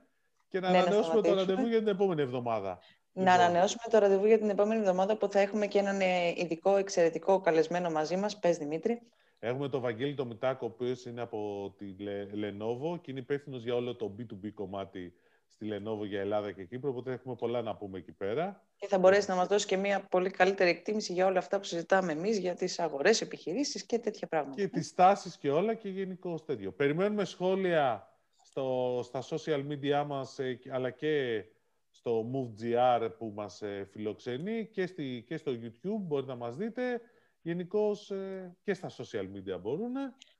[0.48, 2.78] και να ναι, ανανεώσουμε το ραντεβού για την επόμενη εβδομάδα.
[3.12, 3.40] Να λοιπόν.
[3.40, 7.40] ανανεώσουμε το ραντεβού για την επόμενη εβδομάδα που θα έχουμε και έναν ε, ειδικό, εξαιρετικό
[7.40, 8.38] καλεσμένο μαζί μας.
[8.38, 9.02] Πες, Δημήτρη.
[9.46, 11.86] Έχουμε τον Βαγγέλη το Μητάκο, ο οποίος είναι από τη
[12.34, 15.14] Lenovo και είναι υπεύθυνος για όλο το B2B κομμάτι
[15.48, 18.64] στη Lenovo για Ελλάδα και Κύπρο, οπότε έχουμε πολλά να πούμε εκεί πέρα.
[18.76, 21.64] Και θα μπορέσει να μας δώσει και μια πολύ καλύτερη εκτίμηση για όλα αυτά που
[21.64, 24.56] συζητάμε εμείς, για τις αγορές, επιχειρήσεις και τέτοια πράγματα.
[24.56, 26.72] Και τις τάσεις και όλα και γενικώ τέτοιο.
[26.72, 28.08] Περιμένουμε σχόλια
[28.42, 31.44] στο, στα social media μας, ε, αλλά και
[31.90, 37.00] στο MoveGR που μας ε, φιλοξενεί και, στη, και στο YouTube μπορείτε να μας δείτε.
[37.44, 39.92] Γενικώς ε, και στα social media μπορούν.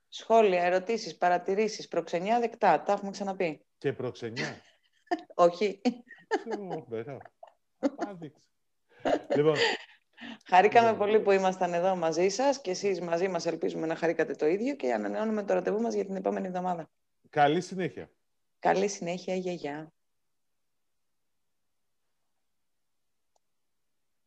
[0.07, 2.83] Σχόλια, ερωτήσεις, παρατηρήσεις, προξενιά δεκτά.
[2.83, 3.65] Τα έχουμε ξαναπεί.
[3.77, 4.61] Και προξενιά.
[5.47, 5.81] Όχι.
[9.35, 9.55] λοιπόν,
[10.45, 11.07] Χαρήκαμε λοιπόν.
[11.07, 14.75] πολύ που ήμασταν εδώ μαζί σας και εσείς μαζί μας ελπίζουμε να χαρήκατε το ίδιο
[14.75, 16.89] και ανανεώνουμε το ραντεβού μας για την επόμενη εβδομάδα.
[17.29, 18.09] Καλή συνέχεια.
[18.59, 19.93] Καλή συνέχεια, γιαγιά.